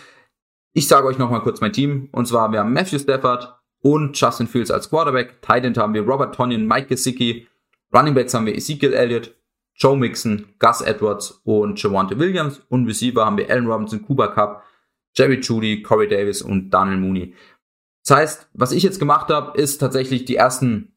Ich 0.74 0.86
sage 0.86 1.06
euch 1.06 1.16
nochmal 1.18 1.40
kurz 1.40 1.60
mein 1.62 1.72
Team. 1.72 2.08
Und 2.12 2.28
zwar, 2.28 2.52
wir 2.52 2.60
haben 2.60 2.74
Matthew 2.74 2.98
Stafford 2.98 3.54
und 3.80 4.20
Justin 4.20 4.46
Fields 4.46 4.70
als 4.70 4.90
Quarterback. 4.90 5.40
Tight 5.40 5.64
End 5.64 5.78
haben 5.78 5.94
wir 5.94 6.02
Robert 6.02 6.34
Tonyan, 6.34 6.66
Mike 6.66 6.88
Gesicki. 6.88 7.48
Running 7.94 8.14
Backs 8.14 8.34
haben 8.34 8.46
wir 8.46 8.56
Ezekiel 8.56 8.92
Elliott, 8.92 9.34
Joe 9.74 9.96
Mixon, 9.96 10.46
Gus 10.58 10.80
Edwards 10.80 11.40
und 11.44 11.80
Javante 11.82 12.18
Williams. 12.18 12.60
Und 12.68 12.86
Receiver 12.86 13.24
haben 13.24 13.38
wir 13.38 13.48
Allen 13.48 13.66
Robinson, 13.66 14.02
Cooper 14.02 14.28
Cup, 14.28 14.64
Jerry 15.14 15.40
Judy, 15.40 15.82
Corey 15.82 16.08
Davis 16.08 16.42
und 16.42 16.70
Daniel 16.70 16.98
Mooney. 16.98 17.34
Das 18.04 18.16
heißt, 18.16 18.48
was 18.54 18.72
ich 18.72 18.82
jetzt 18.82 18.98
gemacht 18.98 19.28
habe, 19.30 19.58
ist 19.60 19.78
tatsächlich 19.78 20.24
die 20.24 20.36
ersten, 20.36 20.92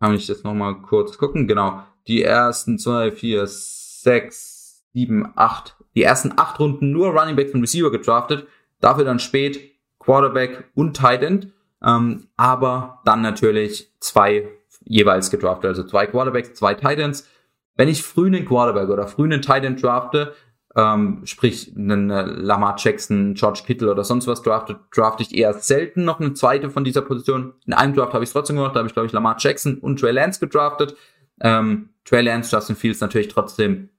kann 0.00 0.14
ich 0.14 0.26
das 0.26 0.42
nochmal 0.42 0.80
kurz 0.82 1.18
gucken, 1.18 1.46
genau, 1.46 1.82
die 2.06 2.22
ersten 2.22 2.78
zwei, 2.78 3.12
vier, 3.12 3.46
sechs, 3.46 4.84
sieben, 4.92 5.32
acht, 5.36 5.76
die 5.94 6.02
ersten 6.02 6.32
acht 6.36 6.58
Runden 6.58 6.90
nur 6.90 7.08
Running 7.08 7.36
Backs 7.36 7.52
und 7.52 7.60
Receiver 7.60 7.90
gedraftet, 7.90 8.46
dafür 8.80 9.04
dann 9.04 9.18
spät 9.18 9.72
Quarterback 9.98 10.70
und 10.74 10.96
Tight 10.96 11.22
End, 11.22 11.52
ähm, 11.84 12.26
aber 12.36 13.00
dann 13.04 13.22
natürlich 13.22 13.92
zwei 14.00 14.48
jeweils 14.84 15.30
gedraftet, 15.30 15.68
also 15.68 15.84
zwei 15.84 16.06
Quarterbacks, 16.06 16.54
zwei 16.54 16.74
Tight 16.74 16.98
Ends. 16.98 17.28
Wenn 17.76 17.88
ich 17.88 18.02
früh 18.02 18.26
einen 18.26 18.44
Quarterback 18.44 18.88
oder 18.88 19.06
früh 19.06 19.24
einen 19.24 19.42
Tight 19.42 19.64
End 19.64 19.82
drafte, 19.82 20.34
ähm, 20.74 21.22
sprich 21.24 21.72
einen 21.76 22.10
äh, 22.10 22.22
Lamar 22.22 22.76
Jackson, 22.78 23.34
George 23.34 23.62
Kittle 23.66 23.90
oder 23.90 24.04
sonst 24.04 24.26
was 24.26 24.42
draftet, 24.42 24.78
drafte 24.94 25.22
ich 25.22 25.34
eher 25.34 25.52
selten 25.54 26.04
noch 26.04 26.20
eine 26.20 26.34
zweite 26.34 26.70
von 26.70 26.84
dieser 26.84 27.02
Position. 27.02 27.54
In 27.66 27.74
einem 27.74 27.94
Draft 27.94 28.14
habe 28.14 28.24
ich 28.24 28.28
es 28.28 28.32
trotzdem 28.32 28.56
gemacht, 28.56 28.74
da 28.74 28.78
habe 28.78 28.88
ich 28.88 28.94
glaube 28.94 29.06
ich 29.06 29.12
Lamar 29.12 29.36
Jackson 29.38 29.78
und 29.78 30.00
Trey 30.00 30.12
Lance 30.12 30.40
gedraftet. 30.40 30.96
Ähm, 31.40 31.90
Trey 32.04 32.22
Lance, 32.22 32.54
Justin 32.54 32.76
Fields 32.76 33.00
natürlich 33.00 33.28
trotzdem 33.28 33.90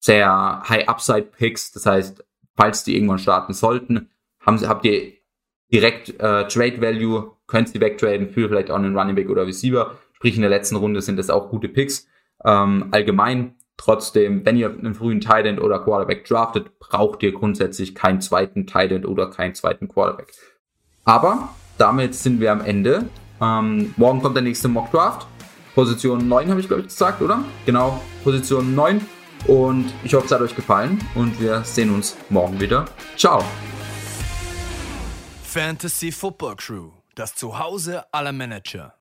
sehr 0.00 0.62
High 0.68 0.88
Upside 0.88 1.28
Picks. 1.36 1.72
Das 1.72 1.86
heißt, 1.86 2.24
falls 2.56 2.84
die 2.84 2.96
irgendwann 2.96 3.18
starten 3.18 3.52
sollten, 3.52 4.10
haben 4.40 4.58
sie, 4.58 4.66
habt 4.66 4.84
ihr 4.84 5.12
direkt 5.72 6.08
äh, 6.20 6.48
Trade 6.48 6.80
Value, 6.80 7.36
könnt 7.46 7.68
sie 7.68 7.80
wegtraden 7.80 8.30
für 8.30 8.48
vielleicht 8.48 8.70
auch 8.70 8.76
einen 8.76 8.96
Running 8.96 9.14
Back 9.14 9.28
oder 9.28 9.46
Receiver. 9.46 9.96
Sprich, 10.20 10.36
in 10.36 10.42
der 10.42 10.50
letzten 10.50 10.76
Runde 10.76 11.02
sind 11.02 11.16
das 11.16 11.30
auch 11.30 11.50
gute 11.50 11.68
Picks. 11.68 12.06
Ähm, 12.44 12.88
allgemein 12.92 13.56
Trotzdem, 13.80 14.44
wenn 14.44 14.58
ihr 14.58 14.68
einen 14.68 14.94
frühen 14.94 15.22
Tight 15.22 15.58
oder 15.58 15.78
Quarterback 15.78 16.26
draftet, 16.26 16.78
braucht 16.80 17.22
ihr 17.22 17.32
grundsätzlich 17.32 17.94
keinen 17.94 18.20
zweiten 18.20 18.66
Tight 18.66 19.06
oder 19.06 19.30
keinen 19.30 19.54
zweiten 19.54 19.88
Quarterback. 19.88 20.34
Aber 21.06 21.54
damit 21.78 22.14
sind 22.14 22.40
wir 22.40 22.52
am 22.52 22.60
Ende. 22.60 23.06
Ähm, 23.40 23.94
morgen 23.96 24.20
kommt 24.20 24.36
der 24.36 24.42
nächste 24.42 24.68
Mock 24.68 24.90
Draft. 24.90 25.26
Position 25.74 26.28
9 26.28 26.50
habe 26.50 26.60
ich 26.60 26.66
glaube 26.66 26.82
ich 26.82 26.88
gesagt, 26.88 27.22
oder? 27.22 27.42
Genau, 27.64 28.02
Position 28.22 28.74
9. 28.74 29.00
Und 29.46 29.90
ich 30.04 30.12
hoffe, 30.12 30.26
es 30.26 30.32
hat 30.32 30.42
euch 30.42 30.54
gefallen 30.54 30.98
und 31.14 31.40
wir 31.40 31.64
sehen 31.64 31.88
uns 31.88 32.18
morgen 32.28 32.60
wieder. 32.60 32.84
Ciao. 33.16 33.42
Fantasy 35.42 36.12
Football 36.12 36.56
Crew, 36.56 36.90
das 37.14 37.34
Zuhause 37.34 38.04
aller 38.12 38.32
Manager. 38.32 38.99